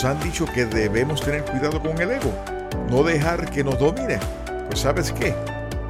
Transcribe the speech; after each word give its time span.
nos 0.00 0.16
han 0.16 0.20
dicho 0.20 0.46
que 0.46 0.64
debemos 0.64 1.20
tener 1.20 1.44
cuidado 1.44 1.78
con 1.82 2.00
el 2.00 2.12
ego? 2.12 2.32
No 2.88 3.02
dejar 3.02 3.50
que 3.50 3.62
nos 3.62 3.78
domine. 3.78 4.18
Pues 4.66 4.80
sabes 4.80 5.12
qué? 5.12 5.34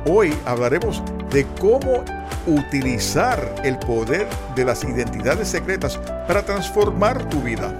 Hoy 0.05 0.35
hablaremos 0.47 1.01
de 1.31 1.47
cómo 1.61 2.05
utilizar 2.45 3.55
el 3.63 3.79
poder 3.79 4.27
de 4.57 4.65
las 4.65 4.83
identidades 4.83 5.47
secretas 5.47 5.97
para 6.27 6.43
transformar 6.43 7.29
tu 7.29 7.41
vida. 7.41 7.73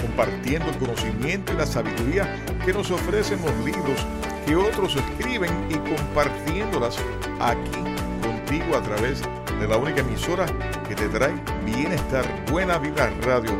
Compartiendo 0.00 0.70
el 0.70 0.78
conocimiento 0.78 1.52
y 1.52 1.56
la 1.56 1.66
sabiduría 1.66 2.42
que 2.64 2.72
nos 2.72 2.90
ofrecen 2.90 3.38
los 3.44 3.54
libros 3.64 4.06
que 4.46 4.56
otros 4.56 4.96
escriben 4.96 5.50
y 5.68 5.74
compartiéndolas 5.74 6.96
aquí 7.40 7.80
contigo 8.22 8.76
a 8.76 8.82
través 8.82 9.22
de 9.60 9.68
la 9.68 9.76
única 9.76 10.00
emisora 10.00 10.46
que 10.88 10.94
te 10.94 11.08
trae 11.08 11.34
bienestar, 11.64 12.24
buena 12.50 12.78
vida 12.78 13.10
radio. 13.22 13.50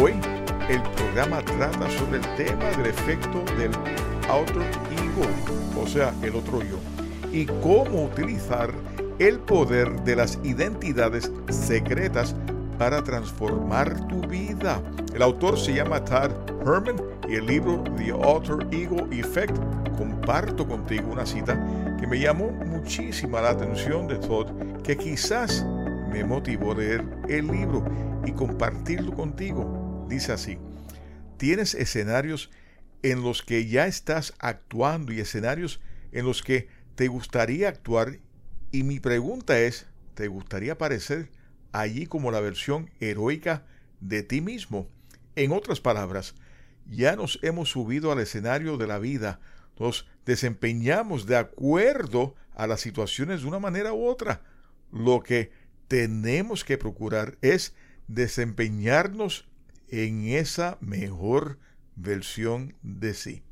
Hoy 0.00 0.14
el 0.68 0.82
programa 0.82 1.42
trata 1.42 1.90
sobre 1.98 2.18
el 2.18 2.34
tema 2.36 2.64
del 2.76 2.86
efecto 2.86 3.44
del 3.58 3.72
outer 4.28 4.62
ego, 4.92 5.82
o 5.82 5.86
sea, 5.86 6.14
el 6.22 6.34
otro 6.36 6.62
yo, 6.62 6.78
y 7.32 7.46
cómo 7.46 8.04
utilizar 8.04 8.72
el 9.18 9.38
poder 9.40 10.02
de 10.02 10.14
las 10.14 10.38
identidades 10.44 11.30
secretas 11.48 12.34
para 12.78 13.02
transformar 13.02 14.06
tu 14.08 14.20
vida. 14.26 14.82
El 15.14 15.22
autor 15.22 15.58
se 15.58 15.72
llama 15.72 16.04
Todd 16.04 16.32
Herman 16.60 16.96
y 17.26 17.36
el 17.36 17.46
libro 17.46 17.82
The 17.96 18.12
Alter 18.12 18.66
Ego 18.72 19.08
Effect. 19.10 19.56
Comparto 19.96 20.68
contigo 20.68 21.10
una 21.10 21.24
cita 21.24 21.96
que 21.98 22.06
me 22.06 22.18
llamó 22.18 22.50
muchísima 22.50 23.40
la 23.40 23.50
atención 23.50 24.06
de 24.06 24.16
Todd, 24.18 24.48
que 24.82 24.96
quizás 24.98 25.64
me 26.10 26.22
motivó 26.22 26.72
a 26.72 26.76
leer 26.76 27.04
el 27.28 27.46
libro 27.46 27.84
y 28.26 28.32
compartirlo 28.32 29.14
contigo. 29.14 30.04
Dice 30.10 30.32
así, 30.32 30.58
tienes 31.38 31.74
escenarios 31.74 32.50
en 33.02 33.22
los 33.22 33.42
que 33.42 33.66
ya 33.66 33.86
estás 33.86 34.34
actuando 34.38 35.12
y 35.14 35.20
escenarios 35.20 35.80
en 36.12 36.26
los 36.26 36.42
que 36.42 36.68
te 36.94 37.08
gustaría 37.08 37.68
actuar 37.68 38.18
y 38.72 38.82
mi 38.82 39.00
pregunta 39.00 39.58
es, 39.58 39.86
¿te 40.14 40.28
gustaría 40.28 40.78
parecer 40.78 41.30
allí 41.80 42.06
como 42.06 42.30
la 42.30 42.40
versión 42.40 42.90
heroica 43.00 43.64
de 44.00 44.22
ti 44.22 44.40
mismo. 44.40 44.88
En 45.34 45.52
otras 45.52 45.80
palabras, 45.80 46.34
ya 46.86 47.16
nos 47.16 47.38
hemos 47.42 47.70
subido 47.70 48.12
al 48.12 48.20
escenario 48.20 48.76
de 48.76 48.86
la 48.86 48.98
vida, 48.98 49.40
nos 49.78 50.08
desempeñamos 50.24 51.26
de 51.26 51.36
acuerdo 51.36 52.34
a 52.54 52.66
las 52.66 52.80
situaciones 52.80 53.42
de 53.42 53.48
una 53.48 53.58
manera 53.58 53.92
u 53.92 54.06
otra. 54.06 54.42
Lo 54.90 55.20
que 55.20 55.50
tenemos 55.88 56.64
que 56.64 56.78
procurar 56.78 57.36
es 57.42 57.74
desempeñarnos 58.08 59.46
en 59.88 60.26
esa 60.28 60.78
mejor 60.80 61.58
versión 61.96 62.74
de 62.82 63.14
sí. 63.14 63.42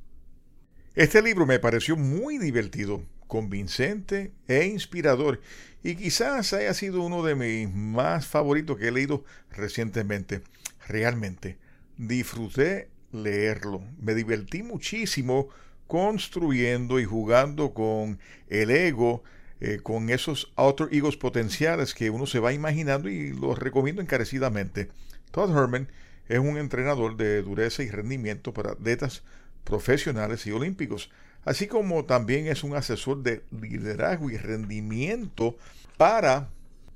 Este 0.95 1.21
libro 1.23 1.45
me 1.45 1.59
pareció 1.59 1.97
muy 1.97 2.39
divertido, 2.39 3.03
convincente 3.27 4.33
e 4.49 4.65
inspirador 4.67 5.41
y 5.83 5.97
quizás 5.97 6.53
haya 6.53 6.73
sido 6.75 7.03
uno 7.03 7.23
de 7.23 7.35
mis 7.35 7.73
más 7.75 8.27
favoritos 8.27 8.79
que 8.79 8.89
he 8.89 8.93
leído 8.93 9.25
recientemente. 9.51 10.43
Realmente 10.87 11.59
disfruté 11.97 12.89
leerlo, 13.13 13.83
me 14.01 14.15
divertí 14.15 14.63
muchísimo 14.63 15.49
construyendo 15.87 16.99
y 16.99 17.05
jugando 17.05 17.75
con 17.75 18.19
el 18.49 18.71
ego, 18.71 19.23
eh, 19.61 19.79
con 19.83 20.11
esos 20.11 20.53
outer 20.57 20.89
egos 20.91 21.17
potenciales 21.17 21.95
que 21.95 22.11
uno 22.11 22.27
se 22.27 22.41
va 22.41 22.53
imaginando 22.53 23.09
y 23.09 23.33
los 23.33 23.59
recomiendo 23.59 24.03
encarecidamente. 24.03 24.89
Todd 25.31 25.57
Herman 25.57 25.89
es 26.29 26.39
un 26.39 26.57
entrenador 26.57 27.17
de 27.17 27.43
dureza 27.43 27.83
y 27.83 27.91
rendimiento 27.91 28.53
para 28.53 28.73
atletas 28.73 29.23
profesionales 29.65 30.47
y 30.47 30.53
olímpicos 30.53 31.11
así 31.45 31.67
como 31.67 32.05
también 32.05 32.47
es 32.47 32.65
un 32.65 32.75
asesor 32.75 33.23
de 33.23 33.43
liderazgo 33.51 34.31
y 34.31 34.37
rendimiento 34.37 35.57
para 35.97 36.49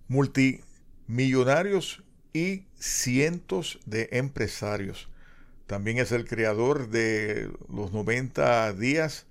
multimillonarios 0.09 2.03
y 2.33 2.65
cientos 2.79 3.79
de 3.87 4.09
empresarios. 4.13 5.09
También 5.67 5.99
es 5.99 6.13
el 6.13 6.27
creador 6.27 6.89
de 6.89 7.51
los 7.69 7.93
90 7.93 8.73
días 8.73 9.27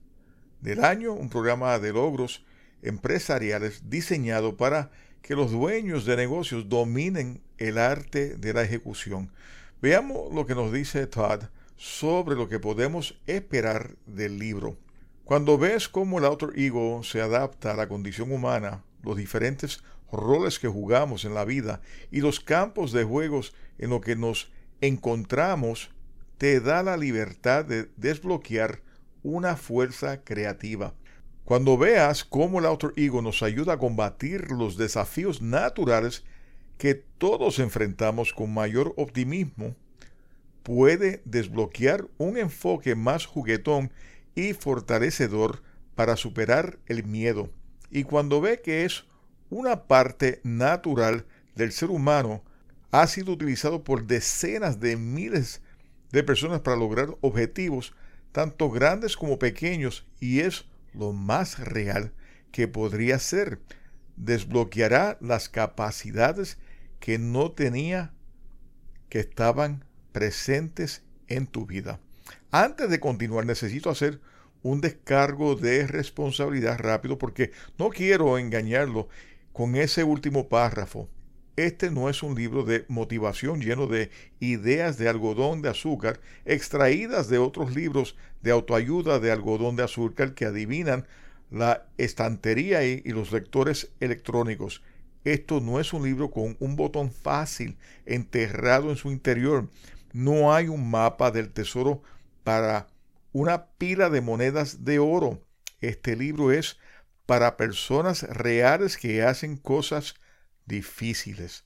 del 0.62 0.84
año, 0.84 1.14
un 1.14 1.30
programa 1.30 1.80
de 1.80 1.94
logros 1.94 2.46
empresariales 2.82 3.90
diseñado 3.90 4.56
para 4.56 4.92
que 5.22 5.36
los 5.36 5.52
dueños 5.52 6.06
de 6.06 6.16
negocios 6.16 6.70
dominen 6.70 7.42
el 7.58 7.78
arte 7.78 8.36
de 8.36 8.54
la 8.54 8.64
ejecución. 8.64 9.32
Veamos 9.82 10.34
lo 10.34 10.46
que 10.46 10.56
nos 10.56 10.72
dice 10.72 11.08
Todd 11.08 11.44
sobre 11.76 12.36
lo 12.36 12.50
que 12.50 12.60
podemos 12.60 13.20
esperar 13.28 13.96
del 14.06 14.40
libro. 14.40 14.78
Cuando 15.28 15.58
ves 15.58 15.90
cómo 15.90 16.20
el 16.20 16.26
outer 16.26 16.58
ego 16.58 17.04
se 17.04 17.20
adapta 17.20 17.72
a 17.72 17.76
la 17.76 17.90
condición 17.90 18.32
humana, 18.32 18.86
los 19.04 19.18
diferentes 19.18 19.84
roles 20.10 20.58
que 20.58 20.70
jugamos 20.70 21.26
en 21.26 21.34
la 21.34 21.44
vida 21.44 21.82
y 22.12 22.22
los 22.22 22.40
campos 22.40 22.94
de 22.94 23.04
juegos 23.04 23.54
en 23.78 23.90
los 23.90 24.00
que 24.00 24.16
nos 24.16 24.50
encontramos, 24.80 25.92
te 26.38 26.62
da 26.62 26.82
la 26.82 26.96
libertad 26.96 27.66
de 27.66 27.90
desbloquear 27.98 28.80
una 29.22 29.58
fuerza 29.58 30.24
creativa. 30.24 30.94
Cuando 31.44 31.78
veas 31.78 32.24
cómo 32.24 32.60
el 32.60 32.66
outer 32.66 32.94
ego 32.96 33.22
nos 33.22 33.44
ayuda 33.44 33.74
a 33.74 33.80
combatir 33.80 34.50
los 34.52 34.78
desafíos 34.78 35.42
naturales 35.42 36.24
que 36.78 36.96
todos 36.96 37.60
enfrentamos 37.60 38.32
con 38.32 38.54
mayor 38.54 38.94
optimismo, 38.96 39.76
puede 40.64 41.22
desbloquear 41.26 42.08
un 42.18 42.38
enfoque 42.38 42.96
más 42.96 43.26
juguetón 43.26 43.92
y 44.38 44.54
fortalecedor 44.54 45.64
para 45.96 46.16
superar 46.16 46.78
el 46.86 47.04
miedo. 47.04 47.50
Y 47.90 48.04
cuando 48.04 48.40
ve 48.40 48.62
que 48.62 48.86
es 48.86 49.06
una 49.50 49.88
parte 49.88 50.42
natural 50.44 51.26
del 51.56 51.72
ser 51.72 51.90
humano, 51.90 52.44
ha 52.92 53.08
sido 53.08 53.34
utilizado 53.34 53.84
por 53.84 54.06
decenas 54.06 54.80
de 54.80 54.96
miles 54.96 55.64
de 56.12 56.22
personas 56.22 56.62
para 56.62 56.78
lograr 56.78 57.18
objetivos, 57.22 57.96
tanto 58.32 58.70
grandes 58.70 59.18
como 59.18 59.40
pequeños, 59.40 60.06
y 60.20 60.42
es 60.42 60.66
lo 60.94 61.14
más 61.14 61.58
real 61.58 62.14
que 62.52 62.68
podría 62.68 63.18
ser. 63.18 63.60
Desbloqueará 64.18 65.18
las 65.20 65.50
capacidades 65.50 66.60
que 67.00 67.18
no 67.18 67.54
tenía 67.54 68.14
que 69.10 69.20
estaban 69.20 69.84
presentes 70.12 71.02
en 71.28 71.48
tu 71.48 71.66
vida. 71.66 72.00
Antes 72.52 72.90
de 72.90 73.00
continuar, 73.00 73.46
necesito 73.46 73.90
hacer 73.90 74.22
un 74.64 74.82
descargo 74.82 75.56
de 75.56 75.88
responsabilidad 75.88 76.78
rápido 76.80 77.18
porque 77.18 77.52
no 77.78 77.90
quiero 77.90 78.38
engañarlo 78.38 79.08
con 79.54 79.76
ese 79.76 80.04
último 80.04 80.50
párrafo. 80.50 81.10
Este 81.56 81.90
no 81.90 82.08
es 82.08 82.22
un 82.22 82.36
libro 82.36 82.64
de 82.64 82.86
motivación 82.88 83.62
lleno 83.62 83.88
de 83.88 84.12
ideas 84.40 85.00
de 85.00 85.10
algodón 85.10 85.64
de 85.64 85.70
azúcar 85.70 86.20
extraídas 86.46 87.30
de 87.30 87.40
otros 87.40 87.76
libros 87.76 88.16
de 88.44 88.52
autoayuda 88.52 89.20
de 89.20 89.32
algodón 89.32 89.76
de 89.76 89.84
azúcar 89.84 90.36
que 90.36 90.46
adivinan 90.46 91.08
la 91.50 91.88
estantería 91.98 92.86
y, 92.86 93.02
y 93.04 93.10
los 93.10 93.32
lectores 93.32 93.90
electrónicos. 94.00 94.84
Esto 95.24 95.60
no 95.60 95.80
es 95.80 95.94
un 95.94 96.04
libro 96.04 96.30
con 96.30 96.56
un 96.60 96.76
botón 96.76 97.12
fácil 97.12 97.78
enterrado 98.06 98.92
en 98.92 98.96
su 98.98 99.12
interior. 99.12 99.68
No 100.14 100.54
hay 100.54 100.68
un 100.68 100.90
mapa 100.90 101.32
del 101.32 101.50
tesoro 101.50 102.04
para 102.44 102.88
una 103.32 103.68
pila 103.78 104.10
de 104.10 104.22
monedas 104.22 104.84
de 104.84 105.00
oro. 105.00 105.44
Este 105.82 106.16
libro 106.16 106.52
es 106.52 106.80
para 107.26 107.58
personas 107.58 108.24
reales 108.24 108.98
que 108.98 109.24
hacen 109.24 109.58
cosas 109.58 110.16
difíciles. 110.66 111.66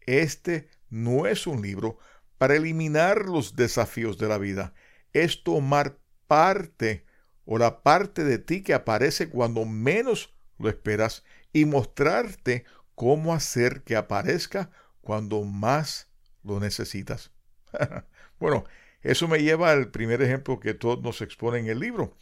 Este 0.00 0.68
no 0.88 1.26
es 1.26 1.46
un 1.46 1.62
libro 1.62 1.98
para 2.38 2.56
eliminar 2.56 3.26
los 3.26 3.54
desafíos 3.54 4.18
de 4.18 4.28
la 4.28 4.38
vida. 4.38 4.74
Es 5.12 5.44
tomar 5.44 5.98
parte 6.26 7.04
o 7.44 7.58
la 7.58 7.82
parte 7.82 8.24
de 8.24 8.38
ti 8.38 8.62
que 8.62 8.74
aparece 8.74 9.28
cuando 9.28 9.64
menos 9.64 10.34
lo 10.58 10.68
esperas 10.68 11.24
y 11.52 11.64
mostrarte 11.64 12.64
cómo 12.94 13.34
hacer 13.34 13.82
que 13.82 13.96
aparezca 13.96 14.70
cuando 15.00 15.42
más 15.42 16.08
lo 16.42 16.60
necesitas. 16.60 17.32
bueno, 18.38 18.64
eso 19.02 19.28
me 19.28 19.42
lleva 19.42 19.70
al 19.70 19.90
primer 19.90 20.22
ejemplo 20.22 20.60
que 20.60 20.74
todos 20.74 21.02
nos 21.02 21.20
expone 21.22 21.58
en 21.58 21.66
el 21.66 21.80
libro. 21.80 22.16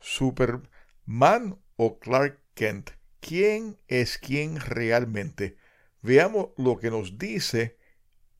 Superman 0.00 1.58
o 1.76 1.98
Clark 1.98 2.40
Kent. 2.54 2.90
¿Quién 3.20 3.78
es 3.88 4.18
quién 4.18 4.60
realmente? 4.60 5.56
Veamos 6.02 6.48
lo 6.56 6.78
que 6.78 6.90
nos 6.90 7.18
dice 7.18 7.78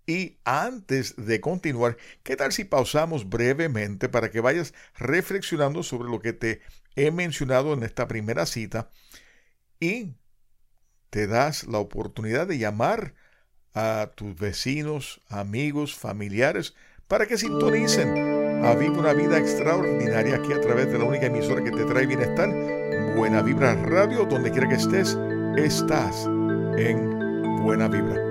y 0.07 0.39
antes 0.45 1.15
de 1.17 1.41
continuar, 1.41 1.97
¿qué 2.23 2.37
tal 2.37 2.53
si 2.53 2.65
pausamos 2.65 3.29
brevemente 3.31 4.11
para 4.11 4.31
que 4.31 4.41
vayas 4.41 4.75
reflexionando 4.97 5.83
sobre 5.83 6.11
lo 6.11 6.21
que 6.21 6.35
te 6.35 6.61
he 6.95 7.11
mencionado 7.11 7.73
en 7.73 7.83
esta 7.83 8.07
primera 8.07 8.45
cita 8.45 8.91
y 9.81 10.15
te 11.09 11.27
das 11.27 11.65
la 11.65 11.79
oportunidad 11.79 12.47
de 12.47 12.59
llamar 12.59 13.15
a 13.73 14.13
tus 14.15 14.37
vecinos, 14.37 15.21
amigos, 15.29 15.95
familiares, 15.95 16.75
para 17.09 17.27
que 17.27 17.37
sintonicen 17.37 18.65
a 18.65 18.75
Viva 18.75 18.99
una 18.99 19.13
Vida 19.13 19.39
Extraordinaria 19.39 20.37
aquí 20.37 20.53
a 20.53 20.61
través 20.61 20.91
de 20.91 20.99
la 20.99 21.05
única 21.05 21.27
emisora 21.27 21.63
que 21.63 21.71
te 21.71 21.85
trae 21.85 22.07
bienestar, 22.07 22.49
Buena 23.17 23.43
Vibra 23.43 23.75
Radio, 23.75 24.25
donde 24.25 24.51
quiera 24.51 24.69
que 24.69 24.77
estés, 24.77 25.19
estás 25.57 26.27
en 26.79 27.63
Buena 27.63 27.89
Vibra. 27.89 28.24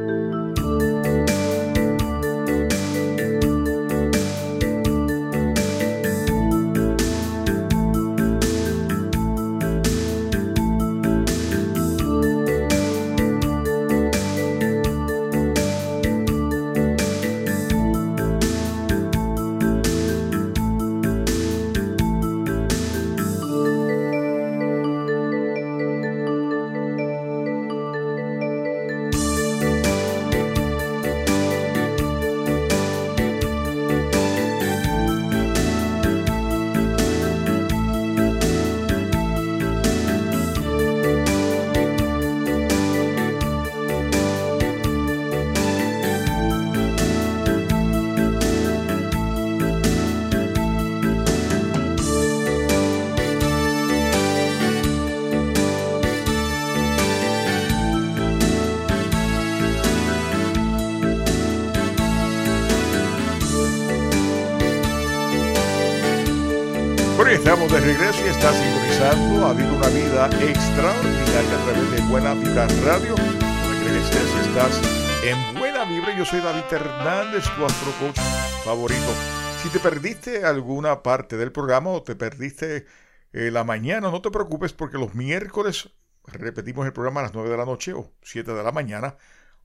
Estamos 67.32 67.72
de 67.72 67.80
regreso 67.80 68.26
y 68.26 68.30
está 68.30 68.52
sintonizando 68.52 69.46
Ha 69.46 69.50
habido 69.52 69.76
una 69.76 69.88
vida 69.88 70.26
extraordinaria 70.42 71.58
a 71.58 71.64
través 71.64 71.92
de 71.92 72.02
Buena 72.10 72.34
Vibra 72.34 72.68
Radio. 72.84 73.16
Donde 73.16 73.92
que 73.92 74.00
estés, 74.00 74.48
estás 74.48 74.82
en 75.24 75.60
Buena 75.60 75.86
Vibra. 75.86 76.18
Yo 76.18 76.26
soy 76.26 76.42
David 76.42 76.64
Hernández, 76.70 77.46
tu 77.56 77.66
astro 77.66 77.92
coach 78.00 78.20
favorito. 78.66 79.14
Si 79.62 79.70
te 79.70 79.80
perdiste 79.80 80.44
alguna 80.44 81.02
parte 81.02 81.38
del 81.38 81.52
programa 81.52 81.92
o 81.92 82.04
te 82.04 82.16
perdiste 82.16 82.86
eh, 83.32 83.52
la 83.52 83.64
mañana, 83.64 84.12
no 84.12 84.22
te 84.22 84.30
preocupes 84.30 84.74
porque 84.74 84.98
los 84.98 85.16
miércoles 85.16 85.90
repetimos 86.26 86.86
el 86.86 86.94
programa 86.94 87.22
a 87.22 87.24
las 87.24 87.34
9 87.34 87.50
de 87.50 87.58
la 87.58 87.66
noche 87.66 87.94
o 87.94 88.12
7 88.22 88.54
de 88.54 88.64
la 88.64 88.72
mañana, 88.72 89.16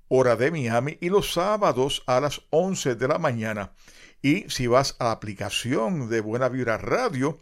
hora 0.07 0.37
de 0.37 0.51
Miami, 0.51 0.97
y 1.01 1.09
los 1.09 1.33
sábados 1.33 2.03
a 2.07 2.21
las 2.21 2.43
11 2.51 2.95
de 2.95 3.09
la 3.09 3.19
mañana. 3.19 3.73
Y 4.23 4.49
si 4.51 4.67
vas 4.67 4.97
a 4.99 5.05
la 5.05 5.13
aplicación 5.13 6.09
de 6.09 6.21
Buena 6.21 6.49
Vibra 6.49 6.79
Radio, 6.79 7.39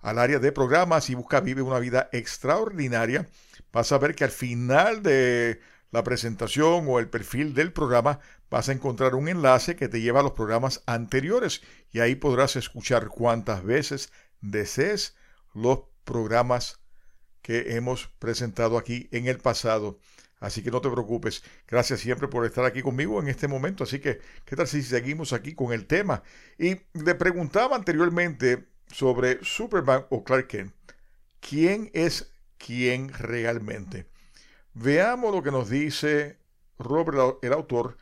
al 0.00 0.18
área 0.18 0.38
de 0.38 0.52
programas 0.52 1.10
y 1.10 1.14
busca 1.14 1.40
Vive 1.40 1.62
una 1.62 1.78
vida 1.78 2.08
extraordinaria, 2.12 3.28
vas 3.72 3.92
a 3.92 3.98
ver 3.98 4.14
que 4.14 4.24
al 4.24 4.30
final 4.30 5.02
de 5.02 5.60
la 5.90 6.02
presentación 6.02 6.86
o 6.88 6.98
el 6.98 7.08
perfil 7.08 7.54
del 7.54 7.72
programa 7.72 8.18
vas 8.50 8.68
a 8.68 8.72
encontrar 8.72 9.14
un 9.14 9.28
enlace 9.28 9.76
que 9.76 9.88
te 9.88 10.00
lleva 10.00 10.20
a 10.20 10.22
los 10.22 10.32
programas 10.32 10.82
anteriores 10.86 11.62
y 11.90 12.00
ahí 12.00 12.14
podrás 12.14 12.56
escuchar 12.56 13.08
cuantas 13.08 13.62
veces 13.62 14.12
desees 14.40 15.16
los 15.54 15.80
programas 16.04 16.80
que 17.42 17.76
hemos 17.76 18.08
presentado 18.18 18.78
aquí 18.78 19.08
en 19.12 19.26
el 19.26 19.38
pasado. 19.38 19.98
Así 20.42 20.60
que 20.60 20.72
no 20.72 20.80
te 20.80 20.90
preocupes. 20.90 21.44
Gracias 21.68 22.00
siempre 22.00 22.26
por 22.26 22.44
estar 22.44 22.64
aquí 22.64 22.82
conmigo 22.82 23.20
en 23.20 23.28
este 23.28 23.46
momento. 23.46 23.84
Así 23.84 24.00
que, 24.00 24.18
¿qué 24.44 24.56
tal 24.56 24.66
si 24.66 24.82
seguimos 24.82 25.32
aquí 25.32 25.54
con 25.54 25.72
el 25.72 25.86
tema? 25.86 26.24
Y 26.58 26.78
le 26.94 27.14
preguntaba 27.14 27.76
anteriormente 27.76 28.66
sobre 28.88 29.38
Superman 29.44 30.04
o 30.10 30.24
Clark 30.24 30.48
Kent. 30.48 30.74
¿Quién 31.38 31.90
es 31.94 32.32
quién 32.58 33.10
realmente? 33.10 34.06
Veamos 34.74 35.32
lo 35.32 35.44
que 35.44 35.52
nos 35.52 35.70
dice 35.70 36.40
Robert, 36.76 37.38
el 37.42 37.52
autor, 37.52 37.96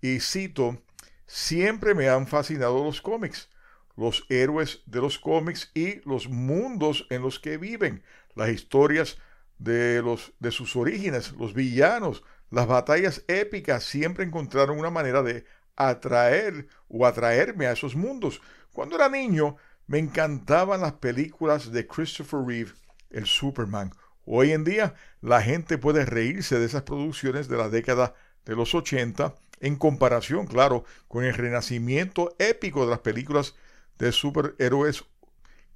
y 0.00 0.20
cito, 0.20 0.80
siempre 1.26 1.94
me 1.94 2.08
han 2.08 2.28
fascinado 2.28 2.84
los 2.84 3.00
cómics, 3.00 3.48
los 3.96 4.26
héroes 4.28 4.82
de 4.86 5.00
los 5.00 5.18
cómics 5.18 5.72
y 5.74 6.08
los 6.08 6.28
mundos 6.28 7.08
en 7.10 7.22
los 7.22 7.40
que 7.40 7.56
viven, 7.56 8.04
las 8.36 8.50
historias 8.50 9.18
de, 9.60 10.00
los, 10.02 10.32
de 10.40 10.50
sus 10.50 10.74
orígenes, 10.74 11.32
los 11.32 11.54
villanos, 11.54 12.24
las 12.50 12.66
batallas 12.66 13.22
épicas 13.28 13.84
siempre 13.84 14.24
encontraron 14.24 14.78
una 14.78 14.90
manera 14.90 15.22
de 15.22 15.44
atraer 15.76 16.66
o 16.88 17.06
atraerme 17.06 17.66
a 17.66 17.72
esos 17.72 17.94
mundos. 17.94 18.40
Cuando 18.72 18.96
era 18.96 19.08
niño, 19.08 19.56
me 19.86 19.98
encantaban 19.98 20.80
las 20.80 20.94
películas 20.94 21.70
de 21.72 21.86
Christopher 21.86 22.40
Reeve, 22.44 22.72
el 23.10 23.26
Superman. 23.26 23.92
Hoy 24.24 24.52
en 24.52 24.64
día 24.64 24.94
la 25.20 25.42
gente 25.42 25.78
puede 25.78 26.06
reírse 26.06 26.58
de 26.58 26.66
esas 26.66 26.82
producciones 26.82 27.48
de 27.48 27.56
la 27.56 27.68
década 27.68 28.14
de 28.46 28.56
los 28.56 28.74
80 28.74 29.34
en 29.60 29.76
comparación, 29.76 30.46
claro, 30.46 30.84
con 31.06 31.24
el 31.24 31.34
renacimiento 31.34 32.34
épico 32.38 32.84
de 32.84 32.90
las 32.90 33.00
películas 33.00 33.54
de 33.98 34.10
superhéroes 34.10 35.04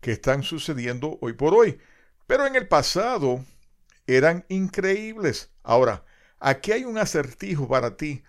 que 0.00 0.12
están 0.12 0.42
sucediendo 0.42 1.18
hoy 1.20 1.34
por 1.34 1.54
hoy. 1.54 1.78
Pero 2.26 2.46
en 2.46 2.56
el 2.56 2.66
pasado 2.66 3.44
eran 4.06 4.44
increíbles. 4.48 5.50
Ahora, 5.62 6.04
aquí 6.38 6.72
hay 6.72 6.84
un 6.84 6.98
acertijo 6.98 7.68
para 7.68 7.96
ti. 7.96 8.22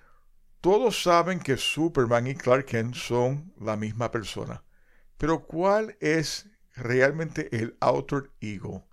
Todos 0.62 1.04
saben 1.04 1.40
que 1.40 1.58
Superman 1.58 2.28
y 2.28 2.36
Clark 2.36 2.66
Kent 2.66 2.96
son 2.96 3.54
la 3.60 3.76
misma 3.76 4.12
persona. 4.12 4.64
Pero 5.18 5.46
¿cuál 5.46 5.96
es 6.00 6.50
realmente 6.76 7.56
el 7.56 7.78
outer 7.80 8.32
ego? 8.42 8.88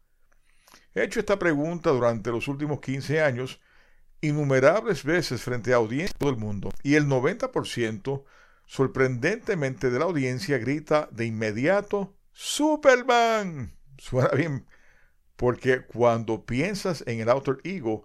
He 0.95 1.03
hecho 1.03 1.21
esta 1.21 1.39
pregunta 1.39 1.91
durante 1.91 2.31
los 2.31 2.49
últimos 2.49 2.81
15 2.81 3.23
años 3.23 3.61
innumerables 4.21 5.03
veces 5.05 5.43
frente 5.43 5.73
a 5.73 5.77
audiencias 5.77 6.13
de 6.13 6.19
todo 6.19 6.31
el 6.31 6.37
mundo 6.37 6.71
y 6.83 6.95
el 6.95 7.07
90% 7.07 8.25
sorprendentemente 8.67 9.91
de 9.91 9.99
la 9.99 10.05
audiencia 10.05 10.59
grita 10.59 11.09
de 11.11 11.27
inmediato 11.27 12.15
Superman. 12.33 13.77
Suena 13.99 14.29
bien 14.31 14.67
porque 15.37 15.83
cuando 15.83 16.45
piensas 16.45 17.05
en 17.07 17.21
el 17.21 17.29
outer 17.29 17.59
ego, 17.65 18.05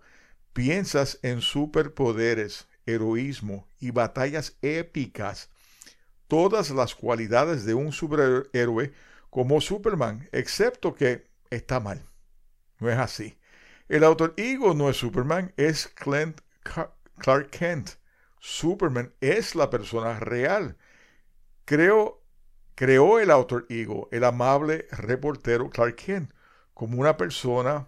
piensas 0.54 1.20
en 1.22 1.42
superpoderes, 1.42 2.68
heroísmo 2.86 3.68
y 3.80 3.92
batallas 3.92 4.58
épicas 4.62 5.50
todas 6.28 6.70
las 6.72 6.96
cualidades 6.96 7.66
de 7.66 7.74
un 7.74 7.92
superhéroe 7.92 8.94
como 9.30 9.62
Superman, 9.62 10.28
excepto 10.32 10.94
que 10.96 11.28
está 11.50 11.80
mal. 11.80 12.06
No 12.80 12.90
es 12.90 12.98
así. 12.98 13.38
El 13.88 14.04
autor 14.04 14.34
ego 14.38 14.74
no 14.74 14.90
es 14.90 14.98
Superman, 14.98 15.54
es 15.58 15.88
Clark 15.88 17.50
Kent. 17.52 17.92
Superman 18.40 19.14
es 19.22 19.56
la 19.56 19.70
persona 19.70 20.20
real. 20.20 20.78
Creo, 21.66 22.22
creó 22.76 23.20
el 23.20 23.32
autor 23.32 23.66
ego, 23.70 24.10
el 24.12 24.24
amable 24.24 24.88
reportero 24.92 25.70
Clark 25.70 25.96
Kent, 25.96 26.32
como 26.78 27.02
una 27.02 27.18
persona 27.18 27.88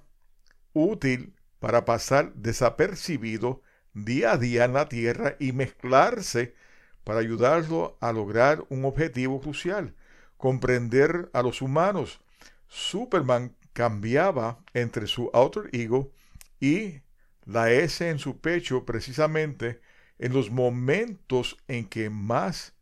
útil 0.73 1.35
para 1.59 1.85
pasar 1.85 2.33
desapercibido 2.33 3.61
día 3.93 4.31
a 4.31 4.37
día 4.39 4.65
en 4.65 4.73
la 4.73 4.89
tierra 4.89 5.35
y 5.39 5.51
mezclarse 5.51 6.55
para 7.03 7.19
ayudarlo 7.19 7.99
a 8.01 8.11
lograr 8.11 8.65
un 8.69 8.85
objetivo 8.85 9.41
crucial, 9.41 9.93
comprender 10.37 11.29
a 11.33 11.43
los 11.43 11.61
humanos. 11.61 12.19
Superman 12.67 13.55
cambiaba 13.73 14.57
entre 14.73 15.05
su 15.05 15.29
outer 15.35 15.69
ego 15.71 16.11
y 16.59 17.01
la 17.45 17.69
S 17.69 18.09
en 18.09 18.17
su 18.17 18.39
pecho 18.39 18.85
precisamente 18.85 19.81
en 20.17 20.33
los 20.33 20.49
momentos 20.49 21.57
en 21.67 21.85
que 21.85 22.09
más 22.09 22.73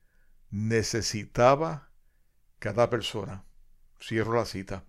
necesitaba 0.51 1.89
cada 2.59 2.89
persona. 2.89 3.43
Cierro 3.99 4.35
la 4.35 4.45
cita. 4.45 4.86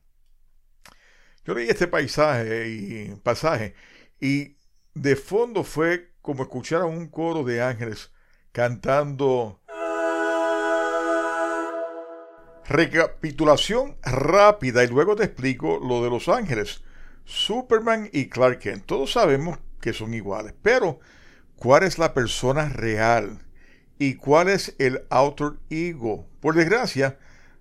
Yo 1.49 1.55
leí 1.55 1.71
este 1.71 1.87
paisaje 1.87 2.69
y 2.69 3.15
pasaje 3.23 3.75
y 4.21 4.59
de 4.93 5.17
fondo 5.17 5.65
fue 5.65 6.13
como 6.21 6.43
escuchar 6.43 6.83
a 6.83 6.85
un 6.85 7.09
coro 7.09 7.43
de 7.43 7.63
ángeles 7.63 8.13
cantando 8.53 9.59
Recapitulación 12.67 13.97
rápida 14.03 14.85
y 14.85 14.89
luego 14.89 15.17
te 15.17 15.25
explico 15.25 15.81
lo 15.83 16.05
de 16.05 16.11
los 16.11 16.29
ángeles. 16.29 16.85
Superman 17.25 18.11
y 18.13 18.29
Clark 18.29 18.59
Kent. 18.59 18.85
Todos 18.85 19.13
sabemos 19.13 19.59
que 19.81 19.95
son 19.95 20.13
iguales, 20.13 20.53
pero 20.61 21.01
¿cuál 21.57 21.85
es 21.85 21.97
la 21.97 22.13
persona 22.13 22.69
real? 22.69 23.39
¿Y 23.99 24.17
cuál 24.17 24.51
es 24.51 24.77
el 24.79 25.07
outer 25.09 25.53
ego? 25.71 26.29
Por 26.41 26.57
desgracia, 26.57 27.19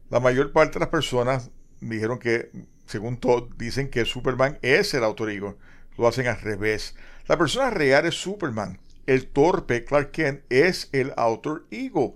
la 0.10 0.20
mayor 0.20 0.51
parte 0.51 0.74
de 0.74 0.79
las 0.82 0.89
personas 0.89 1.51
dijeron 1.79 2.20
que, 2.20 2.51
según 2.88 3.17
Todd, 3.17 3.50
dicen 3.58 3.89
que 3.89 4.06
Superman 4.06 4.58
es 4.62 4.94
el 4.94 5.03
outer 5.03 5.29
ego. 5.29 5.58
Lo 5.98 6.08
hacen 6.08 6.27
al 6.27 6.41
revés. 6.41 6.96
La 7.27 7.38
persona 7.38 7.70
real 7.70 8.06
es 8.06 8.15
Superman. 8.15 8.79
El 9.06 9.27
torpe 9.27 9.86
Clark 9.86 10.12
Kent 10.12 10.41
es 10.50 10.89
el 10.91 11.13
outer 11.15 11.63
ego 11.72 12.15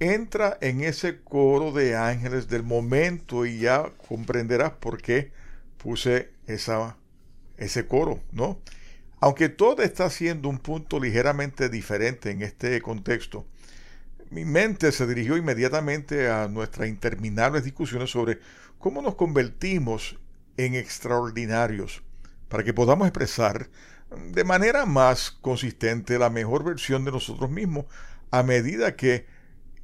entra 0.00 0.58
en 0.60 0.82
ese 0.82 1.20
coro 1.20 1.72
de 1.72 1.96
ángeles 1.96 2.48
del 2.48 2.62
momento 2.62 3.46
y 3.46 3.58
ya 3.58 3.92
comprenderás 4.08 4.72
por 4.72 5.00
qué 5.00 5.32
puse 5.76 6.30
esa, 6.46 6.96
ese 7.56 7.86
coro, 7.86 8.20
¿no? 8.32 8.60
Aunque 9.20 9.48
todo 9.48 9.82
está 9.82 10.08
siendo 10.10 10.48
un 10.48 10.58
punto 10.58 11.00
ligeramente 11.00 11.68
diferente 11.68 12.30
en 12.30 12.42
este 12.42 12.80
contexto, 12.80 13.46
mi 14.30 14.44
mente 14.44 14.92
se 14.92 15.06
dirigió 15.06 15.36
inmediatamente 15.36 16.28
a 16.28 16.46
nuestras 16.48 16.88
interminables 16.88 17.64
discusiones 17.64 18.10
sobre 18.10 18.38
cómo 18.78 19.02
nos 19.02 19.14
convertimos 19.14 20.18
en 20.56 20.74
extraordinarios 20.74 22.02
para 22.48 22.64
que 22.64 22.74
podamos 22.74 23.06
expresar 23.06 23.68
de 24.32 24.44
manera 24.44 24.86
más 24.86 25.30
consistente 25.30 26.18
la 26.18 26.30
mejor 26.30 26.64
versión 26.64 27.04
de 27.04 27.12
nosotros 27.12 27.50
mismos 27.50 27.86
a 28.30 28.42
medida 28.42 28.96
que 28.96 29.26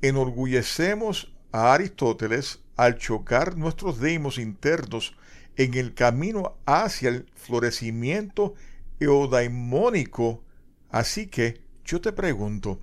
enorgullecemos 0.02 1.34
a 1.52 1.74
Aristóteles 1.74 2.60
al 2.76 2.98
chocar 2.98 3.56
nuestros 3.56 4.00
deimos 4.00 4.38
internos 4.38 5.16
en 5.56 5.74
el 5.74 5.94
camino 5.94 6.56
hacia 6.66 7.10
el 7.10 7.26
florecimiento 7.34 8.54
eudaimónico. 8.98 10.42
Así 10.90 11.26
que 11.26 11.60
yo 11.84 12.00
te 12.00 12.12
pregunto, 12.12 12.80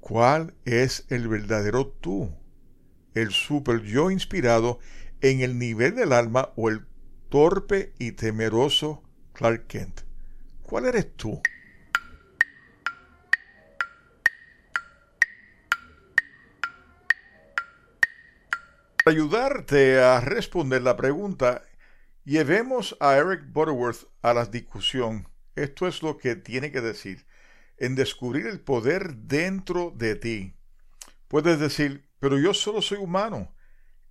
¿cuál 0.00 0.54
es 0.64 1.04
el 1.08 1.28
verdadero 1.28 1.86
tú? 1.86 2.32
¿El 3.14 3.30
super 3.30 3.82
yo 3.82 4.10
inspirado 4.10 4.78
en 5.20 5.40
el 5.40 5.58
nivel 5.58 5.94
del 5.94 6.12
alma 6.12 6.52
o 6.56 6.68
el 6.68 6.86
torpe 7.28 7.92
y 7.98 8.12
temeroso 8.12 9.02
Clark 9.32 9.66
Kent? 9.66 10.00
¿Cuál 10.62 10.86
eres 10.86 11.16
tú? 11.16 11.40
Para 19.04 19.16
ayudarte 19.16 20.00
a 20.00 20.20
responder 20.20 20.82
la 20.82 20.94
pregunta, 20.96 21.62
llevemos 22.24 22.94
a 23.00 23.16
Eric 23.16 23.50
Butterworth 23.52 24.06
a 24.20 24.34
la 24.34 24.44
discusión. 24.44 25.28
Esto 25.56 25.88
es 25.88 26.02
lo 26.02 26.18
que 26.18 26.36
tiene 26.36 26.70
que 26.70 26.82
decir. 26.82 27.26
En 27.78 27.94
descubrir 27.94 28.46
el 28.46 28.60
poder 28.60 29.14
dentro 29.14 29.92
de 29.96 30.14
ti. 30.16 30.54
Puedes 31.28 31.58
decir, 31.58 32.08
pero 32.18 32.38
yo 32.38 32.52
solo 32.52 32.82
soy 32.82 32.98
humano. 32.98 33.54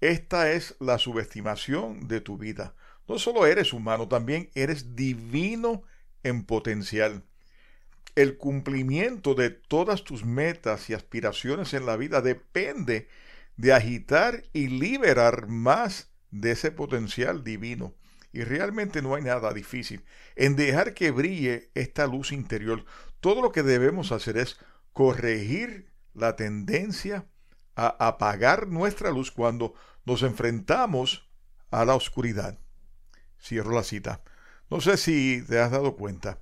Esta 0.02 0.52
es 0.52 0.76
la 0.80 1.00
subestimación 1.00 2.08
de 2.08 2.22
tu 2.22 2.38
vida. 2.38 2.76
No 3.08 3.18
solo 3.18 3.46
eres 3.46 3.74
humano, 3.74 4.08
también 4.08 4.50
eres 4.54 4.96
divino 4.96 5.84
en 6.24 6.44
potencial. 6.44 7.24
El 8.16 8.38
cumplimiento 8.38 9.34
de 9.34 9.50
todas 9.50 10.04
tus 10.04 10.26
metas 10.26 10.90
y 10.90 10.94
aspiraciones 10.94 11.74
en 11.74 11.86
la 11.86 11.98
vida 11.98 12.22
depende 12.22 13.08
de 13.56 13.74
agitar 13.74 14.44
y 14.54 14.68
liberar 14.68 15.48
más 15.48 16.12
de 16.32 16.52
ese 16.52 16.72
potencial 16.72 17.44
divino. 17.44 17.96
Y 18.34 18.44
realmente 18.44 19.02
no 19.02 19.16
hay 19.16 19.24
nada 19.24 19.54
difícil 19.54 20.04
en 20.36 20.56
dejar 20.56 20.94
que 20.94 21.12
brille 21.12 21.72
esta 21.74 22.06
luz 22.06 22.32
interior. 22.32 22.86
Todo 23.20 23.42
lo 23.42 23.52
que 23.52 23.64
debemos 23.64 24.12
hacer 24.12 24.38
es 24.38 24.58
corregir 24.94 25.88
la 26.14 26.36
tendencia 26.36 27.26
a 27.78 27.96
apagar 28.08 28.68
nuestra 28.68 29.12
luz 29.12 29.32
cuando 29.32 29.76
nos 30.04 30.24
enfrentamos 30.24 31.30
a 31.72 31.86
la 31.86 31.96
oscuridad. 31.96 32.58
Cierro 33.40 33.72
la 33.72 33.84
cita. 33.84 34.22
No 34.70 34.82
sé 34.82 34.98
si 34.98 35.44
te 35.48 35.60
has 35.60 35.72
dado 35.72 35.96
cuenta 35.96 36.40